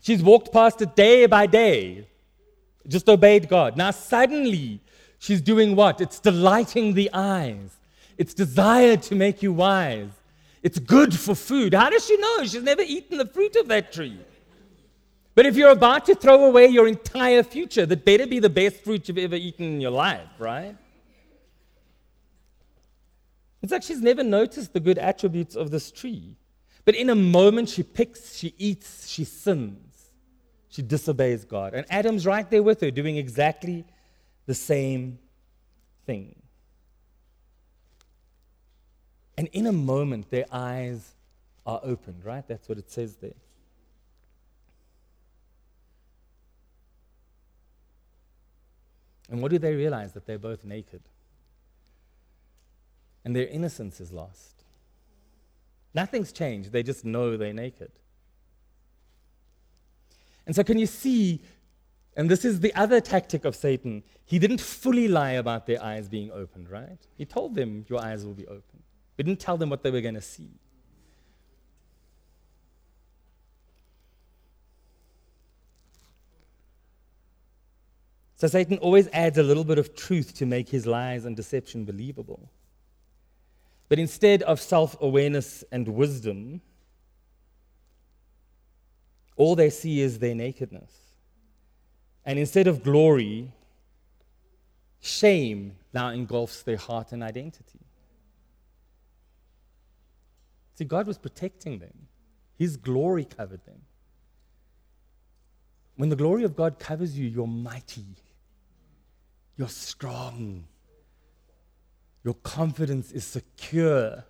She's 0.00 0.22
walked 0.22 0.52
past 0.52 0.80
it 0.80 0.96
day 0.96 1.26
by 1.26 1.46
day, 1.46 2.06
just 2.88 3.08
obeyed 3.08 3.48
God. 3.48 3.76
Now, 3.76 3.90
suddenly, 3.90 4.80
she's 5.18 5.42
doing 5.42 5.76
what? 5.76 6.00
It's 6.00 6.18
delighting 6.18 6.94
the 6.94 7.10
eyes, 7.12 7.76
it's 8.16 8.32
desired 8.32 9.02
to 9.02 9.14
make 9.14 9.42
you 9.42 9.52
wise. 9.52 10.08
It's 10.62 10.78
good 10.80 11.16
for 11.16 11.36
food. 11.36 11.74
How 11.74 11.90
does 11.90 12.04
she 12.04 12.16
know? 12.16 12.38
She's 12.42 12.62
never 12.62 12.82
eaten 12.82 13.18
the 13.18 13.26
fruit 13.26 13.54
of 13.54 13.68
that 13.68 13.92
tree. 13.92 14.18
But 15.36 15.46
if 15.46 15.54
you're 15.54 15.70
about 15.70 16.06
to 16.06 16.14
throw 16.16 16.46
away 16.46 16.66
your 16.66 16.88
entire 16.88 17.44
future, 17.44 17.86
that 17.86 18.04
better 18.04 18.26
be 18.26 18.40
the 18.40 18.50
best 18.50 18.82
fruit 18.82 19.06
you've 19.06 19.18
ever 19.18 19.36
eaten 19.36 19.66
in 19.66 19.80
your 19.80 19.92
life, 19.92 20.26
right? 20.38 20.74
It's 23.66 23.72
like 23.72 23.82
she's 23.82 24.00
never 24.00 24.22
noticed 24.22 24.74
the 24.74 24.78
good 24.78 24.96
attributes 24.96 25.56
of 25.56 25.72
this 25.72 25.90
tree. 25.90 26.36
But 26.84 26.94
in 26.94 27.10
a 27.10 27.16
moment, 27.16 27.68
she 27.68 27.82
picks, 27.82 28.36
she 28.36 28.54
eats, 28.58 29.08
she 29.08 29.24
sins. 29.24 30.12
She 30.68 30.82
disobeys 30.82 31.44
God. 31.44 31.74
And 31.74 31.84
Adam's 31.90 32.24
right 32.26 32.48
there 32.48 32.62
with 32.62 32.80
her, 32.82 32.92
doing 32.92 33.16
exactly 33.16 33.84
the 34.46 34.54
same 34.54 35.18
thing. 36.06 36.36
And 39.36 39.48
in 39.48 39.66
a 39.66 39.72
moment, 39.72 40.30
their 40.30 40.46
eyes 40.52 41.16
are 41.66 41.80
opened, 41.82 42.24
right? 42.24 42.46
That's 42.46 42.68
what 42.68 42.78
it 42.78 42.88
says 42.88 43.16
there. 43.16 43.32
And 49.28 49.42
what 49.42 49.50
do 49.50 49.58
they 49.58 49.74
realize? 49.74 50.12
That 50.12 50.24
they're 50.24 50.38
both 50.38 50.64
naked. 50.64 51.00
And 53.26 53.34
their 53.34 53.48
innocence 53.48 54.00
is 54.00 54.12
lost. 54.12 54.62
Nothing's 55.92 56.30
changed, 56.30 56.70
they 56.70 56.84
just 56.84 57.04
know 57.04 57.36
they're 57.36 57.52
naked. 57.52 57.90
And 60.46 60.54
so, 60.54 60.62
can 60.62 60.78
you 60.78 60.86
see? 60.86 61.42
And 62.16 62.30
this 62.30 62.44
is 62.44 62.60
the 62.60 62.72
other 62.76 63.00
tactic 63.00 63.44
of 63.44 63.56
Satan. 63.56 64.04
He 64.24 64.38
didn't 64.38 64.60
fully 64.60 65.08
lie 65.08 65.32
about 65.32 65.66
their 65.66 65.82
eyes 65.82 66.08
being 66.08 66.30
opened, 66.30 66.70
right? 66.70 66.98
He 67.18 67.24
told 67.24 67.56
them, 67.56 67.84
Your 67.88 68.00
eyes 68.00 68.24
will 68.24 68.32
be 68.32 68.46
open. 68.46 68.84
He 69.16 69.24
didn't 69.24 69.40
tell 69.40 69.56
them 69.56 69.70
what 69.70 69.82
they 69.82 69.90
were 69.90 70.00
going 70.00 70.14
to 70.14 70.22
see. 70.22 70.50
So 78.36 78.46
Satan 78.46 78.78
always 78.78 79.08
adds 79.12 79.36
a 79.36 79.42
little 79.42 79.64
bit 79.64 79.78
of 79.78 79.96
truth 79.96 80.32
to 80.34 80.46
make 80.46 80.68
his 80.68 80.86
lies 80.86 81.24
and 81.24 81.34
deception 81.34 81.84
believable. 81.84 82.48
But 83.88 83.98
instead 83.98 84.42
of 84.42 84.60
self 84.60 84.96
awareness 85.00 85.62
and 85.70 85.86
wisdom, 85.88 86.60
all 89.36 89.54
they 89.54 89.70
see 89.70 90.00
is 90.00 90.18
their 90.18 90.34
nakedness. 90.34 90.90
And 92.24 92.38
instead 92.38 92.66
of 92.66 92.82
glory, 92.82 93.52
shame 95.00 95.76
now 95.92 96.08
engulfs 96.08 96.62
their 96.62 96.76
heart 96.76 97.12
and 97.12 97.22
identity. 97.22 97.80
See, 100.74 100.84
God 100.84 101.06
was 101.06 101.18
protecting 101.18 101.78
them, 101.78 102.08
His 102.58 102.76
glory 102.76 103.24
covered 103.24 103.64
them. 103.64 103.82
When 105.96 106.10
the 106.10 106.16
glory 106.16 106.44
of 106.44 106.56
God 106.56 106.78
covers 106.78 107.18
you, 107.18 107.26
you're 107.26 107.46
mighty, 107.46 108.04
you're 109.56 109.68
strong, 109.68 110.64
your 112.26 112.34
confidence 112.42 113.12
is 113.12 113.24
secure, 113.24 114.24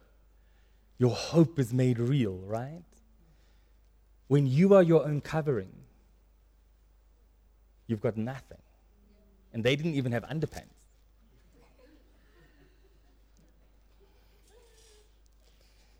your 0.98 1.12
hope 1.12 1.58
is 1.58 1.72
made 1.72 1.98
real, 1.98 2.36
right? 2.44 2.82
When 4.28 4.46
you 4.46 4.74
are 4.74 4.82
your 4.82 5.06
own 5.06 5.22
covering, 5.22 5.72
you've 7.86 8.02
got 8.02 8.18
nothing. 8.18 8.58
And 9.54 9.64
they 9.64 9.76
didn't 9.76 9.94
even 9.94 10.12
have 10.12 10.24
underpants. 10.24 10.76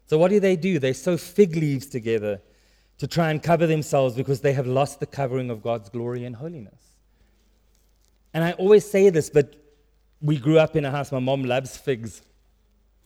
So, 0.08 0.18
what 0.18 0.28
do 0.28 0.38
they 0.38 0.54
do? 0.54 0.78
They 0.78 0.92
sew 0.92 1.16
fig 1.16 1.56
leaves 1.56 1.86
together 1.86 2.42
to 2.98 3.06
try 3.06 3.30
and 3.30 3.42
cover 3.42 3.66
themselves 3.66 4.14
because 4.14 4.42
they 4.42 4.52
have 4.52 4.66
lost 4.66 5.00
the 5.00 5.06
covering 5.06 5.48
of 5.48 5.62
God's 5.62 5.88
glory 5.88 6.26
and 6.26 6.36
holiness. 6.36 6.98
And 8.34 8.44
I 8.44 8.52
always 8.52 8.84
say 8.84 9.08
this, 9.08 9.30
but 9.30 9.65
we 10.20 10.38
grew 10.38 10.58
up 10.58 10.76
in 10.76 10.84
a 10.84 10.90
house, 10.90 11.12
my 11.12 11.18
mom 11.18 11.44
loves 11.44 11.76
figs. 11.76 12.22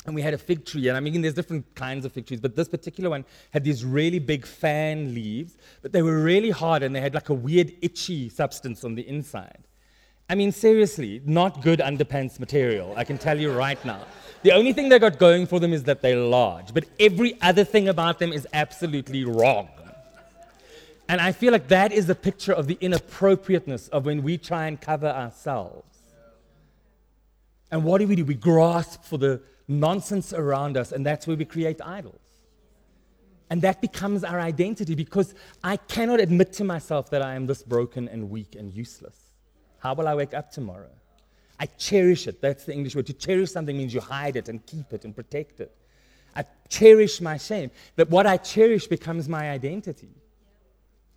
and 0.07 0.15
we 0.15 0.23
had 0.23 0.33
a 0.33 0.39
fig 0.39 0.65
tree. 0.65 0.89
And 0.89 0.97
I 0.97 1.01
mean, 1.01 1.21
there's 1.21 1.35
different 1.35 1.75
kinds 1.75 2.05
of 2.07 2.13
fig 2.13 2.27
trees, 2.27 2.41
but 2.41 2.57
this 2.57 2.69
particular 2.69 3.11
one 3.11 3.25
had 3.51 3.65
these 3.65 3.85
really 3.85 4.19
big 4.19 4.47
fan 4.47 5.15
leaves, 5.15 5.59
but 5.83 5.93
they 5.93 6.03
were 6.03 6.23
really 6.23 6.51
hard 6.51 6.83
and 6.83 6.95
they 6.95 7.01
had 7.01 7.15
like 7.15 7.29
a 7.29 7.35
weird 7.35 7.73
itchy 7.83 8.29
substance 8.31 8.83
on 8.83 8.95
the 8.95 9.07
inside. 9.07 9.67
I 10.31 10.37
mean, 10.37 10.53
seriously, 10.53 11.21
not 11.27 11.61
good 11.61 11.81
underpants 11.81 12.39
material, 12.39 12.95
I 12.97 13.05
can 13.05 13.19
tell 13.19 13.39
you 13.39 13.53
right 13.53 13.85
now. 13.85 14.07
The 14.43 14.53
only 14.53 14.73
thing 14.73 14.89
they 14.89 14.99
got 14.99 15.19
going 15.19 15.47
for 15.47 15.61
them 15.61 15.73
is 15.73 15.83
that 15.83 16.01
they're 16.01 16.17
large, 16.17 16.73
but 16.73 16.85
every 16.99 17.39
other 17.43 17.65
thing 17.65 17.89
about 17.89 18.21
them 18.21 18.33
is 18.33 18.47
absolutely 18.55 19.25
wrong. 19.25 19.69
And 21.09 21.21
I 21.21 21.33
feel 21.33 21.53
like 21.53 21.67
that 21.69 21.91
is 21.93 22.09
a 22.09 22.15
picture 22.15 22.53
of 22.53 22.69
the 22.69 22.79
inappropriateness 22.81 23.89
of 23.89 24.07
when 24.07 24.23
we 24.23 24.39
try 24.39 24.69
and 24.69 24.81
cover 24.81 25.09
ourselves. 25.09 25.90
And 27.71 27.85
what 27.85 27.99
do 27.99 28.07
we 28.07 28.17
do? 28.17 28.25
We 28.25 28.35
grasp 28.35 29.05
for 29.05 29.19
the 29.19 29.41
nonsense 29.69 30.33
around 30.33 30.77
us, 30.77 30.93
and 30.93 31.07
that's 31.07 31.27
where 31.27 31.37
we 31.37 31.45
create 31.45 31.81
idols. 31.85 32.21
And 33.49 33.63
that 33.63 33.81
becomes 33.81 34.23
our 34.23 34.41
identity 34.41 34.95
because 34.95 35.35
I 35.63 35.77
cannot 35.77 36.21
admit 36.21 36.53
to 36.55 36.65
myself 36.65 37.11
that 37.11 37.23
I 37.23 37.35
am 37.35 37.47
this 37.47 37.63
broken 37.63 38.09
and 38.09 38.31
weak 38.31 38.55
and 38.57 38.73
useless. 38.73 39.17
How 39.79 39.95
will 39.95 40.07
I 40.07 40.15
wake 40.15 40.35
up 40.35 40.53
tomorrow? 40.53 40.91
I 41.59 41.67
cherish 41.67 42.27
it. 42.27 42.41
That's 42.41 42.65
the 42.65 42.73
English 42.73 42.95
word. 42.95 43.07
To 43.07 43.13
cherish 43.13 43.51
something 43.51 43.77
means 43.77 43.93
you 43.93 44.01
hide 44.01 44.37
it 44.37 44.49
and 44.49 44.65
keep 44.67 44.93
it 44.93 45.05
and 45.05 45.15
protect 45.15 45.61
it. 45.61 45.77
I 46.35 46.45
cherish 46.69 47.21
my 47.21 47.37
shame. 47.39 47.71
That 47.97 48.09
what 48.09 48.25
I 48.27 48.37
cherish 48.37 48.87
becomes 48.87 49.29
my 49.29 49.51
identity. 49.51 50.15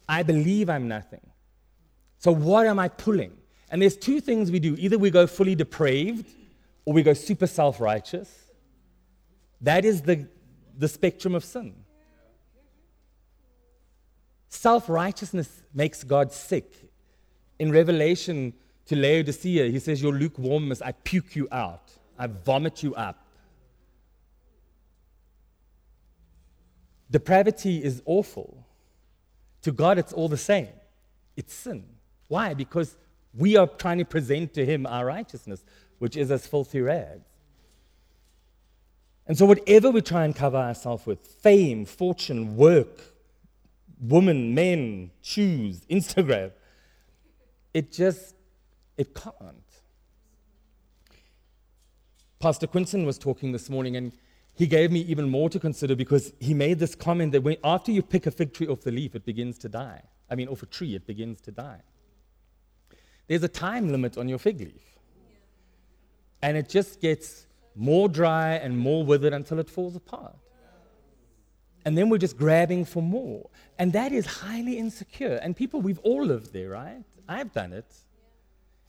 I 0.09 0.23
believe 0.23 0.69
I'm 0.69 0.87
nothing. 0.87 1.21
So, 2.17 2.31
what 2.31 2.67
am 2.67 2.79
I 2.79 2.87
pulling? 2.87 3.37
And 3.69 3.81
there's 3.81 3.95
two 3.95 4.19
things 4.19 4.51
we 4.51 4.59
do 4.59 4.75
either 4.79 4.97
we 4.97 5.11
go 5.11 5.27
fully 5.27 5.55
depraved 5.55 6.29
or 6.85 6.93
we 6.93 7.03
go 7.03 7.13
super 7.13 7.47
self 7.47 7.79
righteous. 7.79 8.29
That 9.61 9.85
is 9.85 10.01
the, 10.01 10.27
the 10.77 10.87
spectrum 10.87 11.35
of 11.35 11.43
sin. 11.43 11.73
Self 14.49 14.89
righteousness 14.89 15.63
makes 15.73 16.03
God 16.03 16.31
sick. 16.31 16.71
In 17.59 17.71
Revelation 17.71 18.53
to 18.85 18.95
Laodicea, 18.95 19.69
he 19.69 19.79
says, 19.79 20.01
Your 20.01 20.13
lukewarmness, 20.13 20.81
I 20.81 20.91
puke 20.91 21.35
you 21.35 21.47
out, 21.51 21.91
I 22.19 22.27
vomit 22.27 22.83
you 22.83 22.93
up. 22.95 23.25
Depravity 27.09 27.83
is 27.83 28.01
awful. 28.05 28.65
To 29.61 29.71
God, 29.71 29.97
it's 29.97 30.11
all 30.11 30.27
the 30.27 30.37
same. 30.37 30.69
It's 31.37 31.53
sin. 31.53 31.85
Why? 32.27 32.53
Because 32.53 32.97
we 33.33 33.55
are 33.55 33.67
trying 33.67 33.99
to 33.99 34.05
present 34.05 34.53
to 34.55 34.65
Him 34.65 34.85
our 34.85 35.05
righteousness, 35.05 35.63
which 36.03 36.17
is 36.17 36.29
as 36.31 36.45
filthy 36.45 36.81
rags. 36.81 37.23
And 39.25 39.37
so, 39.37 39.45
whatever 39.45 39.89
we 39.89 40.01
try 40.01 40.25
and 40.25 40.35
cover 40.35 40.57
ourselves 40.57 41.05
with 41.05 41.25
fame, 41.25 41.85
fortune, 41.85 42.57
work, 42.57 42.99
women, 44.01 44.53
men, 44.53 45.11
shoes, 45.21 45.85
Instagram 45.89 46.51
it 47.73 47.93
just, 47.93 48.35
it 48.97 49.15
can't. 49.15 49.71
Pastor 52.41 52.67
Quinton 52.67 53.05
was 53.05 53.17
talking 53.17 53.53
this 53.53 53.69
morning 53.69 53.95
and 53.95 54.11
he 54.53 54.67
gave 54.67 54.91
me 54.91 54.99
even 55.03 55.29
more 55.29 55.49
to 55.49 55.57
consider 55.57 55.95
because 55.95 56.33
he 56.41 56.53
made 56.53 56.79
this 56.79 56.95
comment 56.95 57.31
that 57.31 57.43
when, 57.43 57.55
after 57.63 57.93
you 57.93 58.03
pick 58.03 58.27
a 58.27 58.31
fig 58.31 58.53
tree 58.53 58.67
off 58.67 58.81
the 58.81 58.91
leaf, 58.91 59.15
it 59.15 59.25
begins 59.25 59.57
to 59.59 59.69
die. 59.69 60.01
I 60.29 60.35
mean, 60.35 60.49
off 60.49 60.63
a 60.63 60.65
tree, 60.65 60.95
it 60.95 61.07
begins 61.07 61.39
to 61.41 61.51
die. 61.51 61.81
There's 63.27 63.43
a 63.43 63.47
time 63.47 63.89
limit 63.89 64.17
on 64.17 64.27
your 64.27 64.37
fig 64.37 64.59
leaf. 64.59 64.92
And 66.43 66.57
it 66.57 66.67
just 66.67 66.99
gets 66.99 67.47
more 67.73 68.09
dry 68.09 68.55
and 68.55 68.77
more 68.77 69.05
withered 69.05 69.31
until 69.31 69.59
it 69.59 69.69
falls 69.69 69.95
apart. 69.95 70.35
And 71.85 71.97
then 71.97 72.09
we're 72.09 72.17
just 72.17 72.37
grabbing 72.37 72.83
for 72.83 73.01
more. 73.01 73.49
And 73.79 73.93
that 73.93 74.11
is 74.11 74.25
highly 74.25 74.77
insecure. 74.77 75.39
And 75.41 75.55
people, 75.55 75.81
we've 75.81 75.99
all 75.99 76.25
lived 76.25 76.51
there, 76.51 76.69
right? 76.71 77.05
I've 77.29 77.53
done 77.53 77.71
it. 77.71 77.91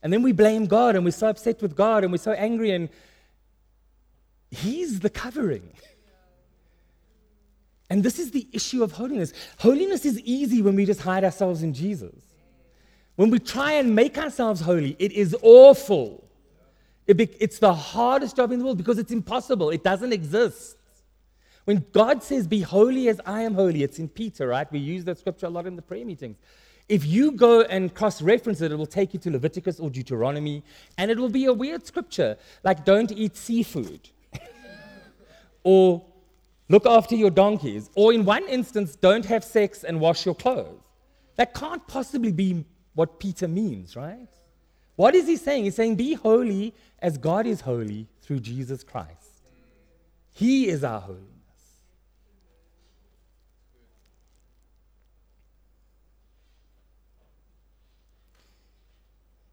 And 0.02 0.12
then 0.12 0.20
we 0.22 0.32
blame 0.32 0.66
God 0.66 0.96
and 0.96 1.04
we're 1.04 1.12
so 1.12 1.28
upset 1.28 1.62
with 1.62 1.76
God 1.76 2.02
and 2.02 2.12
we're 2.12 2.18
so 2.18 2.32
angry, 2.32 2.72
and 2.72 2.88
He's 4.50 4.98
the 4.98 5.08
covering. 5.08 5.72
And 7.88 8.02
this 8.02 8.18
is 8.18 8.32
the 8.32 8.48
issue 8.52 8.82
of 8.82 8.92
holiness. 8.92 9.32
Holiness 9.58 10.04
is 10.04 10.18
easy 10.20 10.60
when 10.60 10.74
we 10.74 10.84
just 10.84 11.00
hide 11.00 11.22
ourselves 11.22 11.62
in 11.62 11.72
Jesus. 11.72 12.16
When 13.14 13.30
we 13.30 13.38
try 13.38 13.74
and 13.74 13.94
make 13.94 14.18
ourselves 14.18 14.60
holy, 14.60 14.96
it 14.98 15.12
is 15.12 15.36
awful. 15.40 16.23
It 17.06 17.16
be, 17.16 17.24
it's 17.38 17.58
the 17.58 17.74
hardest 17.74 18.36
job 18.36 18.52
in 18.52 18.58
the 18.58 18.64
world 18.64 18.78
because 18.78 18.98
it's 18.98 19.12
impossible. 19.12 19.70
It 19.70 19.84
doesn't 19.84 20.12
exist. 20.12 20.76
When 21.64 21.84
God 21.92 22.22
says, 22.22 22.46
Be 22.46 22.60
holy 22.60 23.08
as 23.08 23.20
I 23.26 23.42
am 23.42 23.54
holy, 23.54 23.82
it's 23.82 23.98
in 23.98 24.08
Peter, 24.08 24.48
right? 24.48 24.70
We 24.70 24.78
use 24.78 25.04
that 25.04 25.18
scripture 25.18 25.46
a 25.46 25.50
lot 25.50 25.66
in 25.66 25.76
the 25.76 25.82
prayer 25.82 26.04
meetings. 26.04 26.36
If 26.88 27.06
you 27.06 27.32
go 27.32 27.62
and 27.62 27.94
cross 27.94 28.20
reference 28.20 28.60
it, 28.60 28.70
it 28.70 28.76
will 28.76 28.86
take 28.86 29.14
you 29.14 29.20
to 29.20 29.30
Leviticus 29.30 29.80
or 29.80 29.88
Deuteronomy, 29.88 30.62
and 30.98 31.10
it 31.10 31.18
will 31.18 31.30
be 31.30 31.46
a 31.46 31.52
weird 31.52 31.86
scripture, 31.86 32.36
like 32.62 32.84
don't 32.84 33.10
eat 33.10 33.36
seafood, 33.36 34.10
or 35.64 36.04
look 36.68 36.84
after 36.84 37.16
your 37.16 37.30
donkeys, 37.30 37.88
or 37.94 38.12
in 38.12 38.26
one 38.26 38.46
instance, 38.48 38.96
don't 38.96 39.24
have 39.24 39.42
sex 39.42 39.84
and 39.84 39.98
wash 39.98 40.26
your 40.26 40.34
clothes. 40.34 40.82
That 41.36 41.54
can't 41.54 41.86
possibly 41.86 42.32
be 42.32 42.66
what 42.94 43.18
Peter 43.18 43.48
means, 43.48 43.96
right? 43.96 44.28
What 44.96 45.14
is 45.14 45.26
he 45.26 45.36
saying? 45.36 45.64
He's 45.64 45.74
saying, 45.74 45.96
Be 45.96 46.14
holy 46.14 46.74
as 47.00 47.18
God 47.18 47.46
is 47.46 47.62
holy 47.62 48.06
through 48.22 48.40
Jesus 48.40 48.82
Christ. 48.82 49.10
He 50.32 50.68
is 50.68 50.84
our 50.84 51.00
holiness. 51.00 51.34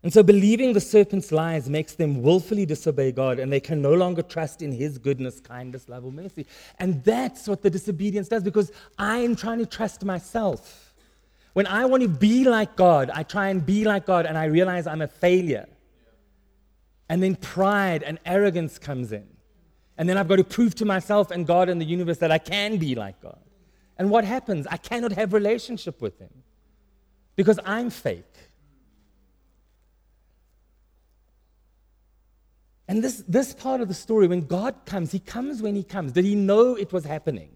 And 0.04 0.12
so 0.12 0.24
believing 0.24 0.74
the 0.74 0.82
serpent's 0.82 1.32
lies 1.32 1.70
makes 1.70 1.94
them 1.94 2.24
willfully 2.24 2.66
disobey 2.66 3.12
God, 3.12 3.38
and 3.38 3.52
they 3.52 3.60
can 3.60 3.82
no 3.82 3.94
longer 3.94 4.24
trust 4.24 4.64
in 4.64 4.72
his 4.72 4.98
goodness, 4.98 5.40
kindness, 5.40 5.88
love, 5.88 6.06
or 6.06 6.12
mercy. 6.12 6.48
And 6.80 7.04
that's 7.04 7.48
what 7.48 7.62
the 7.62 7.70
disobedience 7.70 8.28
does 8.28 8.44
because 8.44 8.72
I 8.98 9.20
am 9.20 9.36
trying 9.36 9.60
to 9.60 9.66
trust 9.68 10.04
myself. 10.04 10.91
When 11.54 11.68
I 11.68 11.86
want 11.86 12.04
to 12.04 12.10
be 12.10 12.46
like 12.46 12.76
God, 12.76 13.12
I 13.14 13.24
try 13.24 13.50
and 13.50 13.66
be 13.66 13.84
like 13.84 14.06
God 14.06 14.26
and 14.26 14.38
I 14.38 14.46
realize 14.46 14.88
I'm 14.88 15.02
a 15.02 15.08
failure. 15.08 15.68
And 17.10 17.22
then 17.22 17.36
pride 17.36 18.04
and 18.04 18.20
arrogance 18.26 18.80
comes 18.80 19.12
in. 19.12 19.28
And 19.98 20.08
then 20.08 20.18
I've 20.18 20.28
got 20.28 20.38
to 20.38 20.44
prove 20.44 20.76
to 20.76 20.86
myself 20.86 21.30
and 21.30 21.46
God 21.46 21.68
and 21.68 21.82
the 21.82 21.86
universe 21.86 22.20
that 22.20 22.32
I 22.32 22.38
can 22.38 22.78
be 22.78 22.96
like 22.96 23.22
God. 23.22 23.40
And 23.98 24.10
what 24.10 24.24
happens? 24.24 24.66
I 24.68 24.78
cannot 24.78 25.12
have 25.12 25.34
relationship 25.34 26.02
with 26.02 26.18
him 26.18 26.32
because 27.36 27.60
I'm 27.66 27.90
fake. 27.90 28.26
And 32.88 33.02
this, 33.02 33.24
this 33.28 33.54
part 33.54 33.80
of 33.80 33.88
the 33.88 33.94
story, 33.94 34.28
when 34.28 34.46
God 34.48 34.76
comes, 34.86 35.14
He 35.14 35.20
comes 35.20 35.62
when 35.62 35.76
He 35.76 35.84
comes. 35.84 36.12
Did 36.12 36.26
He 36.26 36.36
know 36.36 36.76
it 36.76 36.92
was 36.92 37.06
happening? 37.06 37.52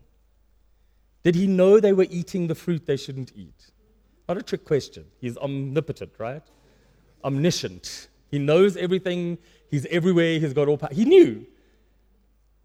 Did 1.23 1.35
He 1.35 1.45
know 1.45 1.81
they 1.81 1.91
were 1.91 2.07
eating 2.09 2.47
the 2.47 2.55
fruit 2.55 2.85
they 2.85 2.95
shouldn't 2.95 3.33
eat? 3.35 3.71
Not 4.27 4.37
a 4.37 4.41
trick 4.41 4.65
question. 4.65 5.05
He's 5.19 5.37
omnipotent, 5.37 6.13
right? 6.17 6.41
Omniscient. 7.23 8.07
He 8.31 8.39
knows 8.39 8.75
everything. 8.75 9.37
He's 9.69 9.85
everywhere. 9.87 10.39
He's 10.39 10.53
got 10.53 10.67
all 10.67 10.77
power. 10.77 10.93
He 10.93 11.05
knew. 11.05 11.45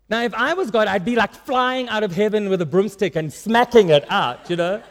Now, 0.09 0.23
if 0.23 0.35
I 0.35 0.55
was 0.55 0.71
God, 0.71 0.89
I'd 0.89 1.05
be 1.05 1.15
like 1.15 1.33
flying 1.33 1.89
out 1.89 2.03
of 2.03 2.13
heaven 2.13 2.49
with 2.49 2.61
a 2.63 2.67
broomstick 2.67 3.15
and 3.15 3.33
smacking 3.33 3.91
it 3.91 4.11
out, 4.11 4.51
you 4.51 4.57
know? 4.57 4.83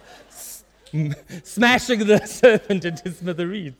smashing 1.43 2.05
the 2.05 2.25
serpent 2.25 2.85
into 2.85 3.11
smithereens. 3.11 3.75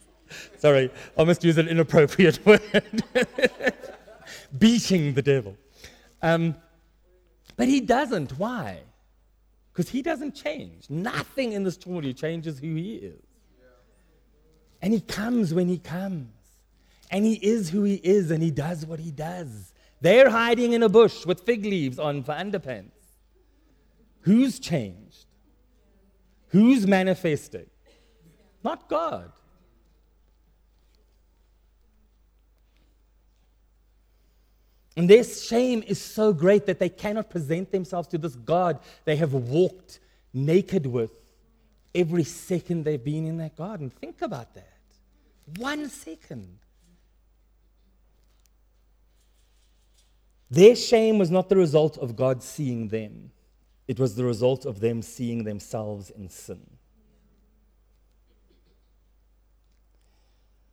Sorry, 0.58 0.92
I 1.18 1.24
must 1.24 1.44
use 1.44 1.58
an 1.58 1.68
inappropriate 1.68 2.46
word. 2.46 2.94
Beating 4.58 5.14
the 5.14 5.22
devil. 5.22 5.56
Um, 6.22 6.56
but 7.56 7.68
he 7.68 7.80
doesn't. 7.80 8.38
Why? 8.38 8.80
Because 9.80 9.92
he 9.92 10.02
doesn't 10.02 10.36
change. 10.36 10.90
Nothing 10.90 11.54
in 11.54 11.64
this 11.64 11.76
story 11.76 12.14
changes 12.14 12.60
who 12.60 12.76
he 12.76 12.96
is. 12.96 13.24
And 14.82 14.94
he 14.94 15.00
comes 15.00 15.54
when 15.54 15.70
he 15.70 15.78
comes. 15.78 16.34
And 17.10 17.24
he 17.24 17.36
is 17.36 17.70
who 17.70 17.86
he 17.86 17.94
is 17.94 18.30
and 18.30 18.44
he 18.44 18.52
does 18.52 18.86
what 18.86 19.00
he 19.00 19.10
does. 19.10 19.72
They're 20.02 20.30
hiding 20.30 20.74
in 20.74 20.84
a 20.84 20.90
bush 20.90 21.26
with 21.26 21.46
fig 21.46 21.64
leaves 21.64 21.98
on 21.98 22.24
for 22.24 22.34
underpants. 22.34 22.92
Who's 24.24 24.60
changed? 24.60 25.28
Who's 26.50 26.86
manifesting? 26.86 27.70
Not 28.62 28.90
God. 28.90 29.32
And 35.00 35.10
their 35.10 35.24
shame 35.24 35.82
is 35.88 36.02
so 36.02 36.34
great 36.34 36.66
that 36.66 36.78
they 36.78 36.90
cannot 36.90 37.30
present 37.30 37.72
themselves 37.72 38.10
to 38.10 38.18
this 38.18 38.36
God 38.36 38.82
they 39.06 39.16
have 39.16 39.32
walked 39.32 40.02
naked 40.34 40.86
with 40.86 41.12
every 41.96 42.26
second 42.26 42.84
they've 42.84 43.02
been 43.02 43.26
in 43.26 43.38
that 43.38 43.56
garden. 43.56 43.90
Think 43.90 44.22
about 44.22 44.54
that. 44.56 44.74
One 45.56 45.88
second. 45.88 46.58
Their 50.52 50.76
shame 50.76 51.18
was 51.18 51.32
not 51.32 51.48
the 51.48 51.56
result 51.56 51.98
of 51.98 52.18
God 52.18 52.44
seeing 52.44 52.90
them, 52.90 53.32
it 53.88 54.00
was 54.00 54.16
the 54.16 54.26
result 54.26 54.66
of 54.66 54.82
them 54.82 55.02
seeing 55.02 55.46
themselves 55.46 56.10
in 56.10 56.28
sin. 56.28 56.70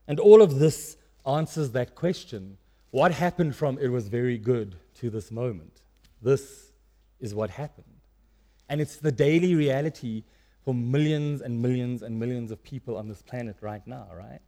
And 0.09 0.19
all 0.19 0.43
of 0.43 0.59
this 0.59 0.97
answers 1.25 1.71
that 1.71 1.95
question 1.95 2.59
what 2.96 3.12
happened 3.12 3.54
from 3.54 3.76
it 3.78 3.88
was 3.88 4.09
very 4.09 4.38
good 4.38 4.74
to 4.94 5.11
this 5.11 5.30
moment? 5.30 5.82
This 6.22 6.72
is 7.20 7.35
what 7.35 7.50
happened. 7.50 8.00
And 8.70 8.80
it's 8.80 8.96
the 8.96 9.12
daily 9.12 9.54
reality 9.54 10.24
for 10.64 10.72
millions 10.72 11.42
and 11.42 11.61
millions 11.61 12.02
and 12.02 12.18
millions 12.18 12.50
of 12.50 12.62
people 12.62 12.96
on 12.96 13.06
this 13.06 13.20
planet 13.20 13.56
right 13.61 13.87
now, 13.87 14.09
right? 14.16 14.40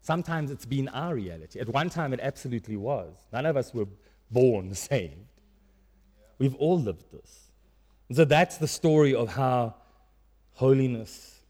Sometimes 0.00 0.50
it's 0.50 0.66
been 0.66 0.88
our 0.88 1.14
reality. 1.14 1.60
At 1.60 1.68
one 1.68 1.88
time, 1.88 2.12
it 2.12 2.18
absolutely 2.20 2.74
was. 2.74 3.14
None 3.32 3.46
of 3.46 3.56
us 3.56 3.72
were 3.72 3.86
born 4.28 4.74
saved. 4.88 5.14
We've 6.38 6.56
all 6.56 6.80
lived 6.80 7.12
this. 7.12 7.52
And 8.08 8.16
so 8.16 8.24
that's 8.24 8.56
the 8.56 8.66
story 8.66 9.14
of 9.14 9.28
how 9.28 9.76
holiness 10.54 11.42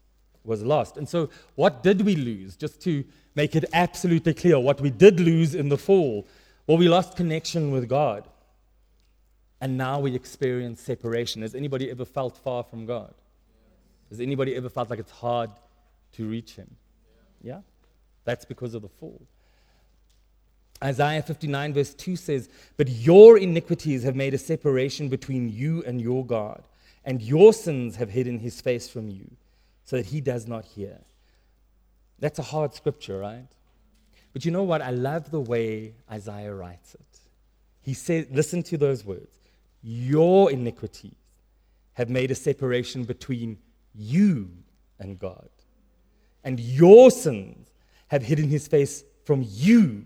was 0.43 0.61
lost. 0.61 0.95
And 0.95 1.09
so, 1.09 1.31
what 1.55 1.81
did 1.81 2.01
we 2.01 2.15
lose? 2.15 2.55
Just 2.55 2.81
to 2.81 3.03
make 3.39 3.55
it 3.55 3.63
absolutely 3.71 4.33
clear, 4.33 4.59
what 4.59 4.81
we 4.81 4.89
did 4.89 5.17
lose 5.17 5.55
in 5.55 5.69
the 5.69 5.77
fall, 5.77 6.27
well, 6.67 6.77
we 6.77 6.89
lost 6.89 7.15
connection 7.15 7.71
with 7.71 7.87
God. 7.87 8.27
And 9.61 9.77
now 9.77 10.01
we 10.01 10.13
experience 10.13 10.81
separation. 10.81 11.41
Has 11.41 11.55
anybody 11.55 11.89
ever 11.89 12.03
felt 12.03 12.35
far 12.35 12.63
from 12.63 12.85
God? 12.85 13.13
Has 14.09 14.19
anybody 14.19 14.57
ever 14.57 14.67
felt 14.67 14.89
like 14.89 14.99
it's 14.99 15.11
hard 15.27 15.51
to 16.17 16.27
reach 16.27 16.55
Him? 16.55 16.69
Yeah? 17.41 17.61
That's 18.25 18.43
because 18.43 18.73
of 18.73 18.81
the 18.81 18.89
fall. 18.89 19.21
Isaiah 20.83 21.21
59, 21.21 21.73
verse 21.73 21.93
2 21.93 22.17
says, 22.17 22.49
But 22.75 22.89
your 22.89 23.37
iniquities 23.37 24.03
have 24.03 24.17
made 24.17 24.33
a 24.33 24.37
separation 24.37 25.07
between 25.07 25.47
you 25.47 25.81
and 25.87 26.01
your 26.01 26.25
God, 26.25 26.63
and 27.05 27.21
your 27.21 27.53
sins 27.53 27.95
have 27.95 28.09
hidden 28.09 28.39
his 28.39 28.59
face 28.59 28.89
from 28.89 29.07
you, 29.09 29.31
so 29.85 29.95
that 29.95 30.07
he 30.07 30.19
does 30.19 30.45
not 30.45 30.65
hear. 30.65 30.99
That's 32.19 32.39
a 32.39 32.43
hard 32.43 32.73
scripture, 32.73 33.19
right? 33.19 33.47
But 34.33 34.45
you 34.45 34.51
know 34.51 34.63
what? 34.63 34.81
I 34.81 34.91
love 34.91 35.31
the 35.31 35.39
way 35.39 35.93
Isaiah 36.11 36.53
writes 36.53 36.93
it. 36.93 37.19
He 37.81 37.93
says, 37.93 38.27
Listen 38.31 38.61
to 38.63 38.77
those 38.77 39.03
words. 39.05 39.35
Your 39.81 40.51
iniquities 40.51 41.15
have 41.93 42.09
made 42.09 42.31
a 42.31 42.35
separation 42.35 43.03
between 43.03 43.57
you 43.95 44.49
and 44.99 45.17
God, 45.17 45.49
and 46.43 46.59
your 46.59 47.11
sins 47.11 47.69
have 48.07 48.23
hidden 48.23 48.49
his 48.49 48.67
face 48.67 49.03
from 49.23 49.45
you 49.47 50.05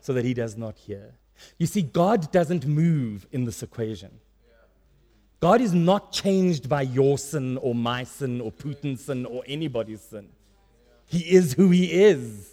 so 0.00 0.12
that 0.12 0.24
he 0.24 0.34
does 0.34 0.56
not 0.56 0.76
hear. 0.76 1.14
You 1.58 1.66
see, 1.66 1.82
God 1.82 2.30
doesn't 2.32 2.66
move 2.66 3.26
in 3.32 3.44
this 3.44 3.62
equation. 3.62 4.10
God 5.40 5.60
is 5.60 5.72
not 5.72 6.12
changed 6.12 6.68
by 6.68 6.82
your 6.82 7.16
sin 7.16 7.58
or 7.58 7.74
my 7.74 8.04
sin 8.04 8.40
or 8.40 8.50
Putin's 8.50 9.04
sin 9.04 9.24
or 9.24 9.44
anybody's 9.46 10.00
sin. 10.00 10.28
He 11.08 11.20
is 11.20 11.54
who 11.54 11.70
he 11.70 11.86
is. 11.86 12.52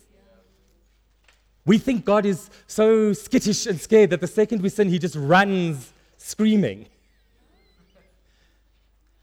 We 1.66 1.78
think 1.78 2.06
God 2.06 2.26
is 2.26 2.50
so 2.68 3.12
skittish 3.14 3.66
and 3.66 3.80
scared 3.80 4.12
that 4.12 4.22
the 4.22 4.28
second 4.28 4.62
we 4.62 4.70
sin, 4.70 4.90
he 4.90 5.00
just 5.00 5.16
runs 5.16 5.92
screaming. 6.18 6.86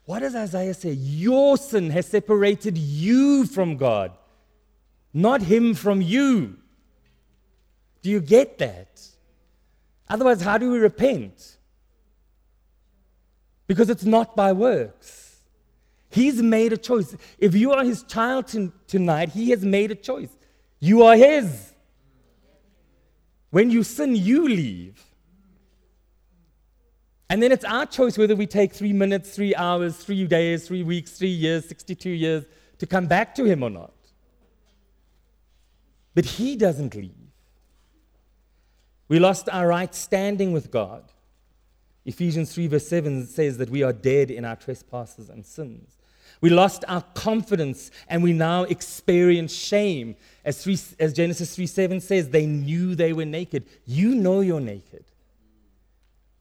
What 0.05 0.21
does 0.21 0.35
Isaiah 0.35 0.75
say? 0.75 0.93
Your 0.93 1.57
sin 1.57 1.91
has 1.91 2.07
separated 2.07 2.77
you 2.77 3.47
from 3.47 3.77
God, 3.77 4.13
not 5.15 5.43
him 5.43 5.75
from 5.75 6.03
you. 6.03 6.59
Do 8.03 8.11
you 8.11 8.21
get 8.21 8.59
that? 8.59 9.01
Otherwise, 10.09 10.43
how 10.43 10.59
do 10.59 10.71
we 10.71 10.79
repent? 10.79 11.57
Because 13.69 13.89
it's 13.89 14.05
not 14.05 14.35
by 14.37 14.53
works. 14.53 15.22
He's 16.13 16.43
made 16.43 16.75
a 16.75 16.77
choice. 16.77 17.17
If 17.39 17.55
you 17.55 17.73
are 17.73 17.83
his 17.83 18.03
child 18.03 18.49
t- 18.49 18.71
tonight, 18.87 19.31
he 19.31 19.49
has 19.51 19.65
made 19.65 19.91
a 19.91 19.95
choice. 19.95 20.29
You 20.79 21.05
are 21.05 21.17
his. 21.17 21.73
When 23.51 23.71
you 23.71 23.83
sin, 23.83 24.15
you 24.15 24.47
leave. 24.47 25.03
And 27.31 27.43
then 27.43 27.51
it's 27.51 27.65
our 27.65 27.87
choice 27.87 28.19
whether 28.19 28.37
we 28.37 28.47
take 28.47 28.75
three 28.75 28.93
minutes, 28.93 29.35
three 29.35 29.55
hours, 29.55 29.97
three 29.97 30.27
days, 30.27 30.69
three 30.69 30.83
weeks, 30.83 31.13
three 31.13 31.29
years, 31.29 31.67
62 31.67 32.11
years 32.11 32.45
to 32.77 32.87
come 32.87 33.07
back 33.07 33.35
to 33.37 33.45
him 33.45 33.63
or 33.63 33.71
not. 33.71 33.95
But 36.15 36.27
he 36.27 36.57
doesn't 36.57 36.95
leave. 36.95 37.15
We 39.09 39.19
lost 39.19 39.49
our 39.49 39.69
right 39.69 39.95
standing 39.95 40.53
with 40.53 40.71
God. 40.71 41.05
Ephesians 42.05 42.53
3, 42.55 42.67
verse 42.67 42.87
7 42.87 43.27
says 43.27 43.57
that 43.57 43.71
we 43.71 43.83
are 43.83 43.95
dead 43.95 44.31
in 44.31 44.45
our 44.45 44.57
trespasses 44.57 45.31
and 45.31 45.47
sins. 45.47 45.97
We 46.43 46.51
lost 46.51 46.85
our 46.89 47.03
confidence 47.15 47.93
and 48.09 48.23
we 48.23 48.33
now 48.33 48.65
experience 48.65 49.55
shame. 49.55 50.17
As, 50.45 50.63
three, 50.63 50.77
as 50.99 51.15
Genesis 51.15 51.55
3 51.55 51.67
7 51.67 52.01
says, 52.01 52.29
they 52.29 52.47
knew 52.47 52.95
they 52.95 53.13
were 53.13 53.25
naked. 53.25 53.65
You 53.87 54.15
know 54.17 54.41
you're 54.41 54.61
naked. 54.61 55.05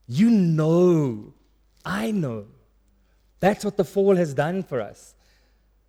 You 0.08 0.32
know. 0.32 1.34
I 1.86 2.12
know. 2.12 2.48
That's 3.40 3.64
what 3.64 3.78
the 3.78 3.86
fall 3.86 4.16
has 4.16 4.34
done 4.34 4.64
for 4.64 4.82
us. 4.82 5.14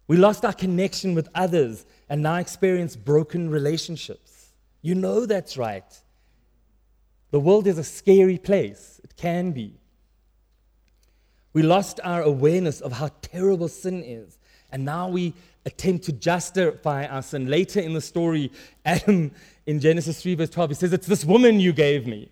We 0.07 0.19
lost 0.19 0.45
our 0.45 0.53
connection 0.53 1.15
with 1.15 1.29
others 1.35 1.87
and 2.11 2.23
now 2.23 2.37
experience 2.37 2.97
broken 2.97 3.49
relationships. 3.49 4.53
You 4.83 4.95
know 4.95 5.25
that's 5.25 5.57
right. 5.57 5.85
The 7.31 7.41
world 7.41 7.67
is 7.67 7.79
a 7.79 7.85
scary 7.85 8.37
place. 8.37 9.01
It 9.03 9.17
can 9.17 9.53
be. 9.53 9.79
We 11.53 11.63
lost 11.63 12.01
our 12.03 12.23
awareness 12.23 12.81
of 12.81 12.93
how 12.93 13.11
terrible 13.21 13.69
sin 13.69 14.03
is. 14.03 14.39
And 14.71 14.85
now 14.85 15.09
we 15.09 15.35
attempt 15.67 16.05
to 16.07 16.13
justify 16.13 17.07
our 17.07 17.23
sin. 17.23 17.47
Later 17.47 17.81
in 17.81 17.93
the 17.93 18.01
story, 18.01 18.51
Adam 18.85 19.33
in 19.67 19.81
Genesis 19.81 20.23
3, 20.23 20.35
verse 20.37 20.51
12, 20.51 20.71
he 20.71 20.75
says, 20.75 20.93
It's 20.93 21.07
this 21.07 21.25
woman 21.25 21.61
you 21.61 21.73
gave 21.73 22.07
me. 22.07 22.31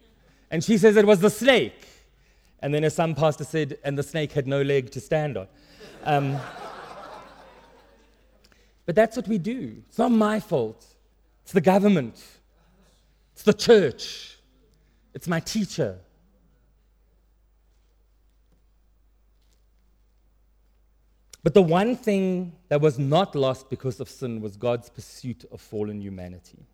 And 0.50 0.64
she 0.64 0.78
says 0.78 0.96
it 0.96 1.06
was 1.06 1.20
the 1.20 1.30
snake. 1.30 1.86
And 2.60 2.74
then, 2.74 2.84
as 2.84 2.94
some 2.94 3.14
pastor 3.14 3.44
said, 3.44 3.78
and 3.84 3.96
the 3.96 4.02
snake 4.02 4.32
had 4.32 4.46
no 4.46 4.62
leg 4.62 4.90
to 4.90 5.00
stand 5.00 5.36
on. 5.36 5.46
Um, 6.04 6.38
but 8.86 8.94
that's 8.94 9.16
what 9.16 9.28
we 9.28 9.38
do. 9.38 9.76
It's 9.88 9.98
not 9.98 10.10
my 10.10 10.40
fault. 10.40 10.84
It's 11.44 11.52
the 11.52 11.60
government. 11.60 12.22
It's 13.32 13.42
the 13.42 13.54
church. 13.54 14.38
It's 15.14 15.26
my 15.28 15.40
teacher. 15.40 15.98
But 21.42 21.54
the 21.54 21.62
one 21.62 21.96
thing 21.96 22.52
that 22.68 22.80
was 22.80 22.98
not 22.98 23.34
lost 23.34 23.70
because 23.70 24.00
of 24.00 24.08
sin 24.08 24.40
was 24.40 24.56
God's 24.56 24.90
pursuit 24.90 25.44
of 25.50 25.60
fallen 25.60 26.00
humanity. 26.00 26.66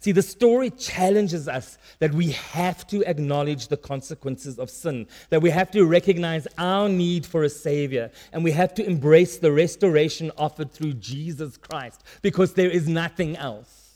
See, 0.00 0.12
the 0.12 0.22
story 0.22 0.70
challenges 0.70 1.46
us 1.46 1.78
that 1.98 2.12
we 2.12 2.32
have 2.32 2.86
to 2.88 3.04
acknowledge 3.04 3.68
the 3.68 3.76
consequences 3.76 4.58
of 4.58 4.70
sin, 4.70 5.06
that 5.30 5.42
we 5.42 5.50
have 5.50 5.70
to 5.72 5.84
recognize 5.84 6.46
our 6.58 6.88
need 6.88 7.26
for 7.26 7.44
a 7.44 7.50
Savior, 7.50 8.10
and 8.32 8.42
we 8.42 8.52
have 8.52 8.74
to 8.74 8.86
embrace 8.86 9.38
the 9.38 9.52
restoration 9.52 10.32
offered 10.38 10.72
through 10.72 10.94
Jesus 10.94 11.56
Christ, 11.56 12.02
because 12.22 12.54
there 12.54 12.70
is 12.70 12.88
nothing 12.88 13.36
else. 13.36 13.92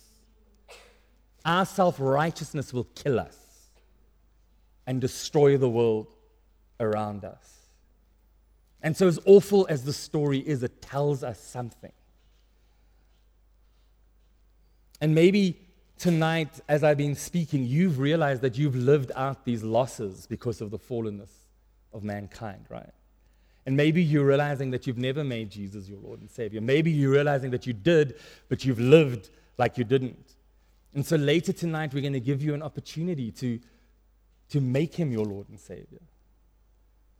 Our 1.44 1.64
self 1.64 1.98
righteousness 1.98 2.72
will 2.72 2.84
kill 2.94 3.18
us 3.18 3.36
and 4.86 5.00
destroy 5.00 5.56
the 5.56 5.68
world 5.68 6.08
around 6.80 7.24
us. 7.24 7.57
And 8.82 8.96
so, 8.96 9.08
as 9.08 9.18
awful 9.24 9.66
as 9.68 9.84
the 9.84 9.92
story 9.92 10.38
is, 10.38 10.62
it 10.62 10.80
tells 10.80 11.24
us 11.24 11.40
something. 11.40 11.92
And 15.00 15.14
maybe 15.14 15.60
tonight, 15.98 16.60
as 16.68 16.84
I've 16.84 16.96
been 16.96 17.14
speaking, 17.14 17.64
you've 17.64 17.98
realized 17.98 18.42
that 18.42 18.56
you've 18.56 18.76
lived 18.76 19.12
out 19.16 19.44
these 19.44 19.62
losses 19.62 20.26
because 20.26 20.60
of 20.60 20.70
the 20.70 20.78
fallenness 20.78 21.30
of 21.92 22.04
mankind, 22.04 22.66
right? 22.68 22.90
And 23.66 23.76
maybe 23.76 24.02
you're 24.02 24.24
realizing 24.24 24.70
that 24.70 24.86
you've 24.86 24.98
never 24.98 25.22
made 25.22 25.50
Jesus 25.50 25.88
your 25.88 25.98
Lord 25.98 26.20
and 26.20 26.30
Savior. 26.30 26.60
Maybe 26.60 26.90
you're 26.90 27.12
realizing 27.12 27.50
that 27.50 27.66
you 27.66 27.72
did, 27.72 28.14
but 28.48 28.64
you've 28.64 28.80
lived 28.80 29.30
like 29.58 29.76
you 29.76 29.84
didn't. 29.84 30.34
And 30.94 31.04
so 31.04 31.16
later 31.16 31.52
tonight, 31.52 31.92
we're 31.92 32.00
going 32.00 32.12
to 32.14 32.20
give 32.20 32.42
you 32.42 32.54
an 32.54 32.62
opportunity 32.62 33.30
to 33.32 33.60
to 34.50 34.60
make 34.60 34.94
him 34.94 35.12
your 35.12 35.24
Lord 35.24 35.48
and 35.48 35.60
Savior. 35.60 36.00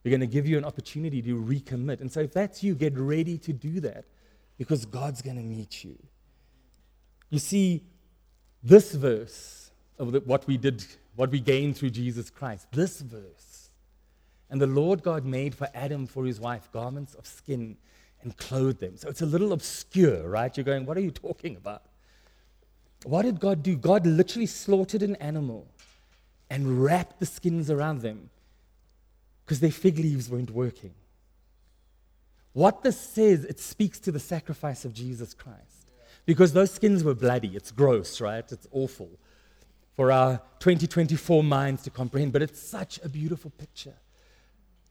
We're 0.04 0.10
going 0.10 0.20
to 0.20 0.26
give 0.26 0.46
you 0.46 0.58
an 0.58 0.64
opportunity 0.64 1.20
to 1.22 1.36
recommit. 1.36 2.00
And 2.00 2.10
so, 2.10 2.20
if 2.20 2.32
that's 2.32 2.62
you, 2.62 2.74
get 2.74 2.96
ready 2.96 3.36
to 3.38 3.52
do 3.52 3.80
that 3.80 4.04
because 4.56 4.86
God's 4.86 5.22
going 5.22 5.36
to 5.36 5.42
meet 5.42 5.84
you. 5.84 5.98
You 7.30 7.38
see, 7.38 7.84
this 8.62 8.92
verse 8.92 9.70
of 9.98 10.12
the, 10.12 10.20
what 10.20 10.46
we 10.46 10.56
did, 10.56 10.84
what 11.16 11.30
we 11.30 11.40
gained 11.40 11.76
through 11.76 11.90
Jesus 11.90 12.30
Christ, 12.30 12.68
this 12.72 13.00
verse, 13.00 13.70
and 14.50 14.60
the 14.60 14.66
Lord 14.66 15.02
God 15.02 15.24
made 15.24 15.54
for 15.54 15.68
Adam, 15.74 16.06
for 16.06 16.24
his 16.24 16.40
wife, 16.40 16.70
garments 16.72 17.14
of 17.14 17.26
skin 17.26 17.76
and 18.22 18.36
clothed 18.36 18.80
them. 18.80 18.96
So 18.96 19.08
it's 19.08 19.22
a 19.22 19.26
little 19.26 19.52
obscure, 19.52 20.28
right? 20.28 20.56
You're 20.56 20.64
going, 20.64 20.86
what 20.86 20.96
are 20.96 21.02
you 21.02 21.10
talking 21.10 21.56
about? 21.56 21.82
What 23.04 23.22
did 23.22 23.38
God 23.38 23.62
do? 23.62 23.76
God 23.76 24.06
literally 24.06 24.46
slaughtered 24.46 25.02
an 25.02 25.16
animal 25.16 25.68
and 26.50 26.82
wrapped 26.82 27.20
the 27.20 27.26
skins 27.26 27.70
around 27.70 28.00
them 28.00 28.30
because 29.48 29.60
their 29.60 29.70
fig 29.70 29.98
leaves 29.98 30.28
weren't 30.28 30.50
working. 30.50 30.92
What 32.52 32.82
this 32.82 33.00
says, 33.00 33.44
it 33.44 33.58
speaks 33.58 33.98
to 34.00 34.12
the 34.12 34.20
sacrifice 34.20 34.84
of 34.84 34.92
Jesus 34.92 35.32
Christ. 35.32 35.86
Because 36.26 36.52
those 36.52 36.70
skins 36.70 37.02
were 37.02 37.14
bloody. 37.14 37.56
It's 37.56 37.70
gross, 37.70 38.20
right? 38.20 38.44
It's 38.52 38.66
awful 38.72 39.08
for 39.96 40.12
our 40.12 40.42
2024 40.58 41.42
minds 41.42 41.82
to 41.84 41.90
comprehend. 41.90 42.34
But 42.34 42.42
it's 42.42 42.60
such 42.60 43.00
a 43.02 43.08
beautiful 43.08 43.50
picture 43.56 43.94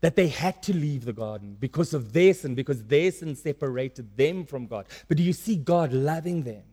that 0.02 0.16
they 0.16 0.28
had 0.28 0.64
to 0.64 0.76
leave 0.76 1.06
the 1.06 1.14
garden 1.14 1.56
because 1.60 1.94
of 1.94 2.12
their 2.12 2.34
sin, 2.34 2.56
because 2.56 2.84
their 2.86 3.12
sin 3.12 3.36
separated 3.36 4.18
them 4.18 4.44
from 4.44 4.66
God. 4.66 4.88
But 5.08 5.18
do 5.18 5.24
you 5.24 5.34
see 5.34 5.56
God 5.56 5.94
loving 5.94 6.42
them? 6.42 6.64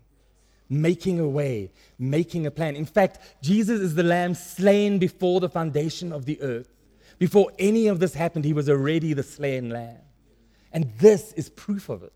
Making 0.70 1.20
a 1.20 1.28
way, 1.28 1.70
making 1.99 2.47
a 2.47 2.51
plan. 2.51 2.76
In 2.76 2.87
fact, 2.87 3.18
Jesus 3.43 3.78
is 3.78 3.95
the 3.95 4.03
lamb 4.03 4.32
slain 4.32 4.99
before 4.99 5.41
the 5.41 5.51
foundation 5.51 6.14
of 6.14 6.24
the 6.24 6.41
earth. 6.41 6.74
Before 7.19 7.51
any 7.59 7.87
of 7.89 8.01
this 8.01 8.15
happened, 8.15 8.45
he 8.45 8.53
was 8.53 8.69
already 8.69 9.12
the 9.12 9.23
slain 9.23 9.71
lamb. 9.71 9.99
And 10.73 10.93
this 10.99 11.33
is 11.35 11.49
proof 11.51 11.89
of 11.89 12.03
it. 12.03 12.12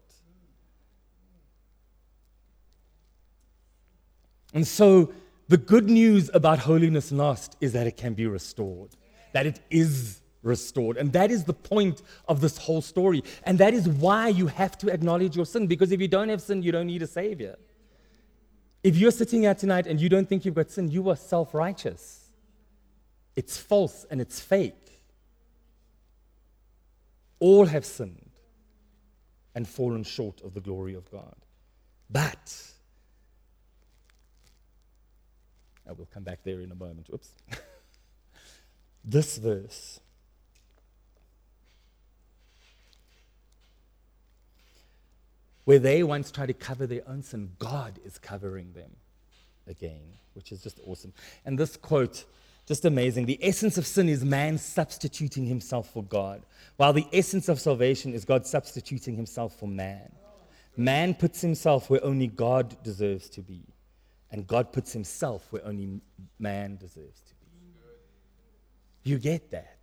And 4.53 4.67
so, 4.67 5.13
the 5.49 5.57
good 5.57 5.89
news 5.89 6.31
about 6.35 6.59
holiness 6.59 7.11
lost 7.13 7.57
is 7.61 7.73
that 7.73 7.87
it 7.87 7.97
can 7.97 8.15
be 8.15 8.27
restored, 8.27 8.91
that 9.33 9.47
it 9.47 9.61
is 9.71 10.21
restored. 10.43 10.97
And 10.97 11.13
that 11.13 11.31
is 11.31 11.45
the 11.45 11.55
point 11.55 12.03
of 12.27 12.41
this 12.41 12.59
whole 12.59 12.83
story. 12.83 13.23
And 13.45 13.59
that 13.59 13.73
is 13.75 13.89
why 13.89 14.29
you 14.29 14.47
have 14.49 14.77
to 14.79 14.89
acknowledge 14.89 15.37
your 15.37 15.47
sin, 15.47 15.67
because 15.67 15.93
if 15.93 16.01
you 16.01 16.09
don't 16.09 16.29
have 16.29 16.43
sin, 16.43 16.63
you 16.63 16.73
don't 16.73 16.87
need 16.87 17.03
a 17.03 17.07
savior. 17.07 17.57
If 18.83 18.97
you're 18.97 19.11
sitting 19.11 19.43
here 19.43 19.55
tonight 19.55 19.87
and 19.87 20.01
you 20.01 20.09
don't 20.09 20.29
think 20.29 20.45
you've 20.45 20.55
got 20.55 20.71
sin, 20.71 20.91
you 20.91 21.09
are 21.11 21.17
self 21.17 21.55
righteous. 21.55 22.31
It's 23.37 23.57
false 23.57 24.07
and 24.11 24.21
it's 24.21 24.41
fake. 24.41 24.88
All 27.41 27.67
have 27.67 27.85
sinned 27.85 28.31
and 29.55 29.67
fallen 29.67 30.05
short 30.05 30.41
of 30.43 30.55
the 30.55 30.61
glory 30.61 30.95
of 30.95 31.11
God. 31.11 31.37
But, 32.11 32.73
I 35.89 35.93
will 35.93 36.09
come 36.13 36.23
back 36.23 36.41
there 36.45 36.61
in 36.61 36.73
a 36.73 36.75
moment. 36.75 37.09
Oops. 37.13 37.31
this 39.05 39.39
verse 39.39 40.01
where 45.65 45.79
they 45.79 46.03
once 46.03 46.31
tried 46.31 46.47
to 46.47 46.55
cover 46.55 46.87
their 46.87 47.03
own 47.07 47.23
sin, 47.23 47.51
God 47.59 47.99
is 48.03 48.17
covering 48.17 48.73
them 48.73 48.91
again, 49.67 50.15
which 50.33 50.51
is 50.51 50.63
just 50.63 50.81
awesome. 50.87 51.13
And 51.45 51.59
this 51.59 51.77
quote 51.77 52.25
just 52.69 52.85
amazing. 52.85 53.25
The 53.25 53.39
essence 53.43 53.79
of 53.79 53.87
sin 53.87 54.11
is 54.11 54.23
man 54.23 54.59
substituting 54.59 55.47
himself 55.47 55.91
for 55.91 56.05
God, 56.05 56.43
while 56.77 56.93
the 56.93 57.07
essence 57.15 57.49
of 57.49 57.59
salvation 57.59 58.13
is 58.13 58.27
God 58.27 58.47
substituting 58.47 59.17
himself 59.17 59.59
for 59.59 59.67
man. 59.67 60.13
Man 60.77 61.15
puts 61.15 61.41
himself 61.41 61.89
where 61.89 62.05
only 62.05 62.27
God 62.27 62.77
deserves 62.85 63.31
to 63.31 63.41
be, 63.41 63.63
and 64.31 64.47
God 64.47 64.71
puts 64.71 64.93
himself 64.93 65.51
where 65.51 65.65
only 65.65 66.03
man 66.39 66.77
deserves 66.77 67.21
to 67.23 67.35
be. 67.35 69.11
You 69.11 69.19
get 69.19 69.51
that? 69.51 69.79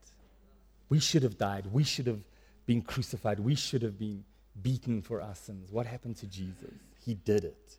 We 0.87 0.99
should 0.99 1.23
have 1.23 1.39
died. 1.39 1.65
We 1.71 1.83
should 1.83 2.05
have 2.05 2.21
been 2.67 2.83
crucified. 2.83 3.39
We 3.39 3.55
should 3.55 3.81
have 3.81 3.97
been 3.97 4.23
beaten 4.61 5.01
for 5.01 5.21
our 5.21 5.33
sins. 5.33 5.71
What 5.71 5.87
happened 5.87 6.17
to 6.17 6.27
Jesus? 6.27 6.71
He 7.03 7.15
did 7.15 7.45
it. 7.45 7.77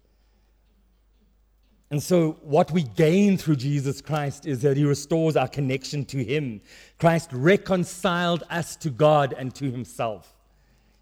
And 1.90 2.02
so, 2.02 2.32
what 2.42 2.72
we 2.72 2.82
gain 2.82 3.38
through 3.38 3.56
Jesus 3.56 4.00
Christ 4.00 4.44
is 4.44 4.62
that 4.62 4.76
He 4.76 4.84
restores 4.84 5.36
our 5.36 5.46
connection 5.46 6.04
to 6.06 6.22
Him. 6.22 6.60
Christ 6.98 7.30
reconciled 7.32 8.42
us 8.50 8.74
to 8.76 8.90
God 8.90 9.34
and 9.38 9.54
to 9.54 9.70
Himself. 9.70 10.34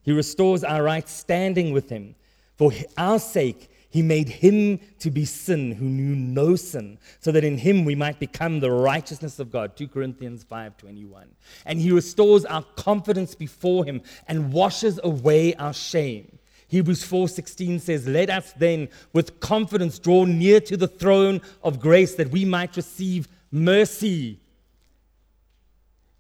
He 0.03 0.13
restores 0.13 0.63
our 0.63 0.83
right 0.83 1.09
standing 1.09 1.73
with 1.73 1.89
Him. 1.89 2.15
For 2.57 2.71
our 2.99 3.19
sake, 3.19 3.71
He 3.89 4.03
made 4.03 4.29
Him 4.29 4.79
to 4.99 5.11
be 5.11 5.25
sin 5.25 5.73
who 5.73 5.87
knew 5.87 6.15
no 6.15 6.55
sin, 6.55 6.99
so 7.19 7.33
that 7.33 7.45
in 7.45 7.57
Him 7.57 7.87
we 7.87 7.95
might 7.95 8.21
become 8.21 8.61
the 8.61 8.71
righteousness 8.71 9.39
of 9.39 9.51
God. 9.51 9.77
2 9.77 9.89
Corinthians 9.89 10.45
5:21. 10.45 11.29
And 11.65 11.81
He 11.81 11.93
restores 11.93 12.45
our 12.45 12.63
confidence 12.77 13.35
before 13.35 13.87
Him 13.87 14.03
and 14.29 14.53
washes 14.53 15.01
away 15.03 15.55
our 15.55 15.73
shame. 15.73 16.39
Hebrews 16.75 17.05
4:16 17.05 17.79
says, 17.79 18.09
"Let 18.09 18.31
us 18.31 18.53
then 18.59 18.89
with 19.13 19.39
confidence 19.39 20.01
draw 20.01 20.25
near 20.25 20.59
to 20.63 20.77
the 20.77 20.89
throne 20.89 21.41
of 21.63 21.79
grace 21.79 22.17
that 22.17 22.33
we 22.33 22.45
might 22.45 22.75
receive 22.77 23.29
mercy." 23.53 24.41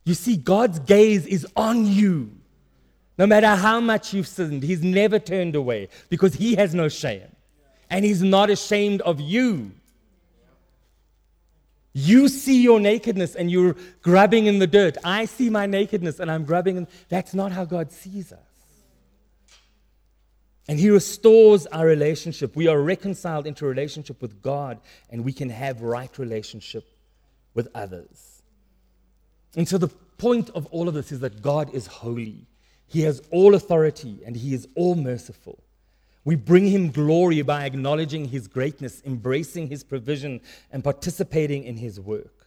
You 0.05 0.15
see 0.15 0.37
God's 0.37 0.79
gaze 0.79 1.27
is 1.27 1.45
on 1.57 1.87
you. 1.87 2.31
No 3.19 3.27
matter 3.27 3.49
how 3.49 3.81
much 3.81 4.15
you've 4.15 4.29
sinned, 4.29 4.63
he's 4.63 4.81
never 4.81 5.19
turned 5.19 5.57
away 5.57 5.89
because 6.09 6.35
he 6.35 6.55
has 6.55 6.73
no 6.73 6.89
shame. 6.89 7.35
And 7.91 8.05
he's 8.05 8.23
not 8.23 8.49
ashamed 8.49 9.01
of 9.01 9.21
you. 9.21 9.73
You 11.93 12.29
see 12.29 12.63
your 12.63 12.79
nakedness 12.79 13.35
and 13.35 13.51
you're 13.51 13.75
grubbing 14.03 14.47
in 14.47 14.61
the 14.61 14.69
dirt. 14.69 14.99
I 15.03 15.25
see 15.25 15.51
my 15.51 15.67
nakedness 15.67 16.21
and 16.21 16.31
I'm 16.31 16.45
grubbing 16.45 16.77
in. 16.77 16.87
That's 17.09 17.35
not 17.35 17.51
how 17.51 17.65
God 17.65 17.91
sees 17.91 18.33
us. 18.33 18.54
And 20.67 20.79
He 20.79 20.91
restores 20.91 21.67
our 21.67 21.87
relationship. 21.87 22.57
We 22.57 22.69
are 22.69 22.81
reconciled 22.81 23.47
into 23.47 23.67
relationship 23.67 24.23
with 24.23 24.43
God, 24.43 24.81
and 25.11 25.25
we 25.25 25.33
can 25.33 25.51
have 25.51 25.83
right 25.83 26.17
relationship 26.19 26.89
with 27.55 27.69
others. 27.75 28.43
And 29.57 29.69
so 29.69 29.79
the 29.79 29.89
point 30.19 30.51
of 30.51 30.67
all 30.67 30.89
of 30.89 30.95
this 30.95 31.13
is 31.13 31.21
that 31.21 31.43
God 31.43 31.75
is 31.75 31.87
holy. 31.87 32.47
He 32.87 33.03
has 33.03 33.23
all 33.31 33.55
authority 33.55 34.21
and 34.25 34.37
He 34.37 34.55
is 34.55 34.69
all 34.75 34.95
merciful. 34.95 35.59
We 36.25 36.37
bring 36.37 36.67
Him 36.67 36.91
glory 36.91 37.43
by 37.43 37.65
acknowledging 37.65 38.27
His 38.27 38.49
greatness, 38.49 39.03
embracing 39.05 39.69
His 39.69 39.85
provision, 39.85 40.41
and 40.73 40.83
participating 40.83 41.65
in 41.65 41.77
His 41.77 42.01
work. 42.01 42.47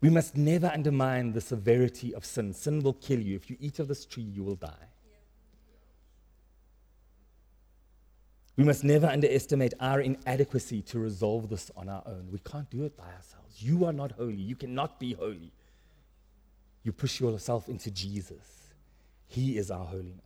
We 0.00 0.10
must 0.10 0.36
never 0.36 0.66
undermine 0.66 1.32
the 1.32 1.40
severity 1.40 2.14
of 2.14 2.24
sin. 2.24 2.52
Sin 2.52 2.82
will 2.82 2.92
kill 2.94 3.20
you. 3.20 3.36
If 3.36 3.48
you 3.48 3.56
eat 3.60 3.78
of 3.78 3.88
this 3.88 4.04
tree, 4.04 4.22
you 4.22 4.42
will 4.42 4.56
die. 4.56 4.88
We 8.56 8.64
must 8.64 8.84
never 8.84 9.06
underestimate 9.06 9.74
our 9.80 10.00
inadequacy 10.00 10.82
to 10.82 10.98
resolve 10.98 11.48
this 11.48 11.70
on 11.76 11.88
our 11.88 12.02
own. 12.06 12.28
We 12.30 12.38
can't 12.38 12.70
do 12.70 12.84
it 12.84 12.96
by 12.96 13.04
ourselves. 13.04 13.60
You 13.60 13.84
are 13.84 13.92
not 13.92 14.12
holy. 14.12 14.40
You 14.40 14.54
cannot 14.54 15.00
be 15.00 15.14
holy. 15.14 15.52
You 16.84 16.92
push 16.92 17.20
yourself 17.20 17.68
into 17.68 17.90
Jesus, 17.90 18.74
He 19.26 19.56
is 19.56 19.70
our 19.70 19.84
holiness. 19.84 20.20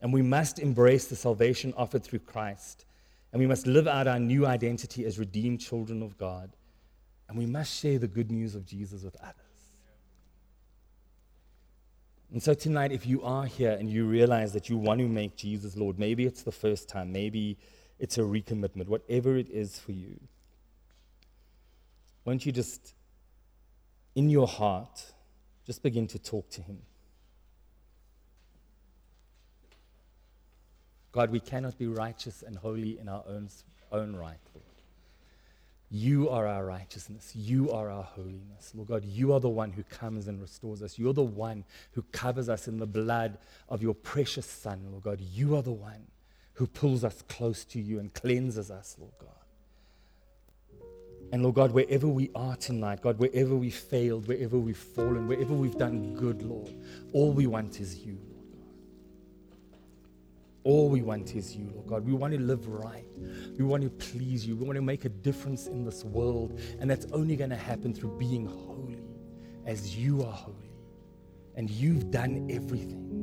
And 0.00 0.12
we 0.12 0.22
must 0.22 0.58
embrace 0.58 1.06
the 1.06 1.16
salvation 1.16 1.74
offered 1.76 2.04
through 2.04 2.20
Christ. 2.20 2.84
And 3.32 3.40
we 3.40 3.46
must 3.46 3.66
live 3.66 3.88
out 3.88 4.06
our 4.06 4.20
new 4.20 4.46
identity 4.46 5.04
as 5.04 5.18
redeemed 5.18 5.60
children 5.60 6.02
of 6.02 6.16
God. 6.16 6.50
And 7.28 7.36
we 7.36 7.46
must 7.46 7.80
share 7.80 7.98
the 7.98 8.06
good 8.06 8.30
news 8.30 8.54
of 8.54 8.64
Jesus 8.64 9.02
with 9.02 9.16
others. 9.20 9.43
And 12.34 12.42
so 12.42 12.52
tonight, 12.52 12.90
if 12.90 13.06
you 13.06 13.22
are 13.22 13.46
here 13.46 13.76
and 13.78 13.88
you 13.88 14.06
realize 14.06 14.52
that 14.54 14.68
you 14.68 14.76
want 14.76 14.98
to 14.98 15.06
make 15.06 15.36
Jesus 15.36 15.76
Lord, 15.76 16.00
maybe 16.00 16.26
it's 16.26 16.42
the 16.42 16.50
first 16.50 16.88
time, 16.88 17.12
maybe 17.12 17.56
it's 18.00 18.18
a 18.18 18.22
recommitment, 18.22 18.88
whatever 18.88 19.36
it 19.36 19.48
is 19.50 19.78
for 19.78 19.92
you, 19.92 20.18
won't 22.24 22.44
you 22.44 22.50
just, 22.50 22.94
in 24.16 24.30
your 24.30 24.48
heart, 24.48 25.12
just 25.64 25.80
begin 25.80 26.08
to 26.08 26.18
talk 26.18 26.50
to 26.50 26.60
Him? 26.60 26.78
God, 31.12 31.30
we 31.30 31.38
cannot 31.38 31.78
be 31.78 31.86
righteous 31.86 32.42
and 32.42 32.56
holy 32.56 32.98
in 32.98 33.08
our 33.08 33.22
own, 33.28 33.48
own 33.92 34.16
right, 34.16 34.40
Lord. 34.52 34.73
You 35.90 36.28
are 36.28 36.46
our 36.46 36.64
righteousness. 36.64 37.32
You 37.34 37.70
are 37.70 37.90
our 37.90 38.02
holiness. 38.02 38.72
Lord 38.74 38.88
God, 38.88 39.04
you 39.04 39.32
are 39.32 39.40
the 39.40 39.48
one 39.48 39.70
who 39.70 39.84
comes 39.84 40.26
and 40.26 40.40
restores 40.40 40.82
us. 40.82 40.98
You're 40.98 41.12
the 41.12 41.22
one 41.22 41.64
who 41.92 42.02
covers 42.10 42.48
us 42.48 42.66
in 42.66 42.78
the 42.78 42.86
blood 42.86 43.38
of 43.68 43.82
your 43.82 43.94
precious 43.94 44.46
Son, 44.46 44.80
Lord 44.90 45.04
God. 45.04 45.20
You 45.20 45.56
are 45.56 45.62
the 45.62 45.72
one 45.72 46.06
who 46.54 46.66
pulls 46.66 47.04
us 47.04 47.22
close 47.28 47.64
to 47.66 47.80
you 47.80 47.98
and 47.98 48.12
cleanses 48.12 48.70
us, 48.70 48.96
Lord 48.98 49.12
God. 49.20 49.30
And 51.32 51.42
Lord 51.42 51.56
God, 51.56 51.72
wherever 51.72 52.06
we 52.06 52.30
are 52.34 52.56
tonight, 52.56 53.02
God, 53.02 53.18
wherever 53.18 53.56
we 53.56 53.70
failed, 53.70 54.28
wherever 54.28 54.58
we've 54.58 54.76
fallen, 54.76 55.26
wherever 55.26 55.54
we've 55.54 55.76
done 55.76 56.14
good, 56.14 56.42
Lord, 56.42 56.72
all 57.12 57.32
we 57.32 57.46
want 57.46 57.80
is 57.80 57.98
you, 57.98 58.18
all 60.64 60.88
we 60.88 61.02
want 61.02 61.36
is 61.36 61.54
you, 61.54 61.70
Lord 61.74 61.86
God. 61.86 62.06
We 62.06 62.14
want 62.14 62.32
to 62.32 62.40
live 62.40 62.66
right. 62.66 63.04
We 63.58 63.64
want 63.64 63.82
to 63.82 63.90
please 63.90 64.46
you. 64.46 64.56
We 64.56 64.64
want 64.64 64.76
to 64.76 64.82
make 64.82 65.04
a 65.04 65.10
difference 65.10 65.66
in 65.66 65.84
this 65.84 66.04
world. 66.04 66.58
And 66.80 66.90
that's 66.90 67.06
only 67.12 67.36
going 67.36 67.50
to 67.50 67.56
happen 67.56 67.94
through 67.94 68.18
being 68.18 68.46
holy 68.46 69.04
as 69.66 69.96
you 69.96 70.22
are 70.22 70.32
holy. 70.32 70.72
And 71.54 71.70
you've 71.70 72.10
done 72.10 72.48
everything. 72.50 73.14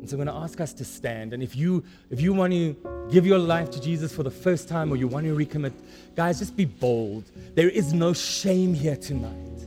And 0.00 0.08
so 0.08 0.14
I'm 0.14 0.24
going 0.24 0.34
to 0.34 0.40
ask 0.40 0.60
us 0.60 0.72
to 0.74 0.84
stand. 0.84 1.32
And 1.32 1.42
if 1.42 1.56
you 1.56 1.82
if 2.10 2.20
you 2.20 2.32
want 2.32 2.52
to 2.52 2.76
give 3.10 3.26
your 3.26 3.38
life 3.38 3.70
to 3.72 3.80
Jesus 3.80 4.14
for 4.14 4.22
the 4.22 4.30
first 4.30 4.68
time 4.68 4.92
or 4.92 4.96
you 4.96 5.08
want 5.08 5.26
to 5.26 5.34
recommit, 5.34 5.72
guys, 6.14 6.38
just 6.38 6.56
be 6.56 6.64
bold. 6.64 7.24
There 7.56 7.68
is 7.68 7.92
no 7.92 8.12
shame 8.12 8.72
here 8.72 8.96
tonight. 8.96 9.65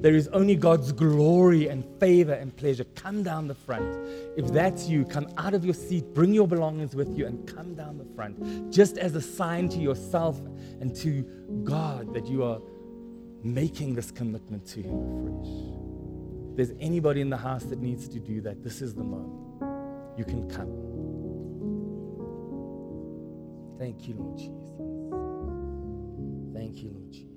There 0.00 0.14
is 0.14 0.28
only 0.28 0.54
God's 0.54 0.92
glory 0.92 1.68
and 1.68 1.84
favor 1.98 2.32
and 2.32 2.56
pleasure. 2.56 2.84
Come 2.94 3.24
down 3.24 3.48
the 3.48 3.54
front. 3.54 3.98
If 4.36 4.52
that's 4.52 4.88
you, 4.88 5.04
come 5.04 5.26
out 5.36 5.54
of 5.54 5.64
your 5.64 5.74
seat, 5.74 6.14
bring 6.14 6.32
your 6.32 6.46
belongings 6.46 6.94
with 6.94 7.18
you, 7.18 7.26
and 7.26 7.46
come 7.52 7.74
down 7.74 7.98
the 7.98 8.06
front, 8.14 8.72
just 8.72 8.96
as 8.96 9.16
a 9.16 9.20
sign 9.20 9.68
to 9.70 9.78
yourself 9.78 10.38
and 10.80 10.94
to 10.96 11.22
God 11.64 12.14
that 12.14 12.26
you 12.26 12.44
are 12.44 12.60
making 13.42 13.94
this 13.94 14.12
commitment 14.12 14.66
to 14.68 14.82
Him 14.82 14.94
afresh. 14.94 15.48
If 16.50 16.56
there's 16.56 16.74
anybody 16.80 17.20
in 17.20 17.30
the 17.30 17.36
house 17.36 17.64
that 17.64 17.80
needs 17.80 18.08
to 18.08 18.20
do 18.20 18.40
that, 18.42 18.62
this 18.62 18.80
is 18.80 18.94
the 18.94 19.04
moment 19.04 19.34
you 20.16 20.24
can 20.24 20.48
come. 20.48 20.88
Thank 23.78 24.08
you, 24.08 24.14
Lord 24.16 24.38
Jesus. 24.38 24.68
Thank 26.54 26.82
you, 26.82 26.90
Lord 26.90 27.12
Jesus. 27.12 27.27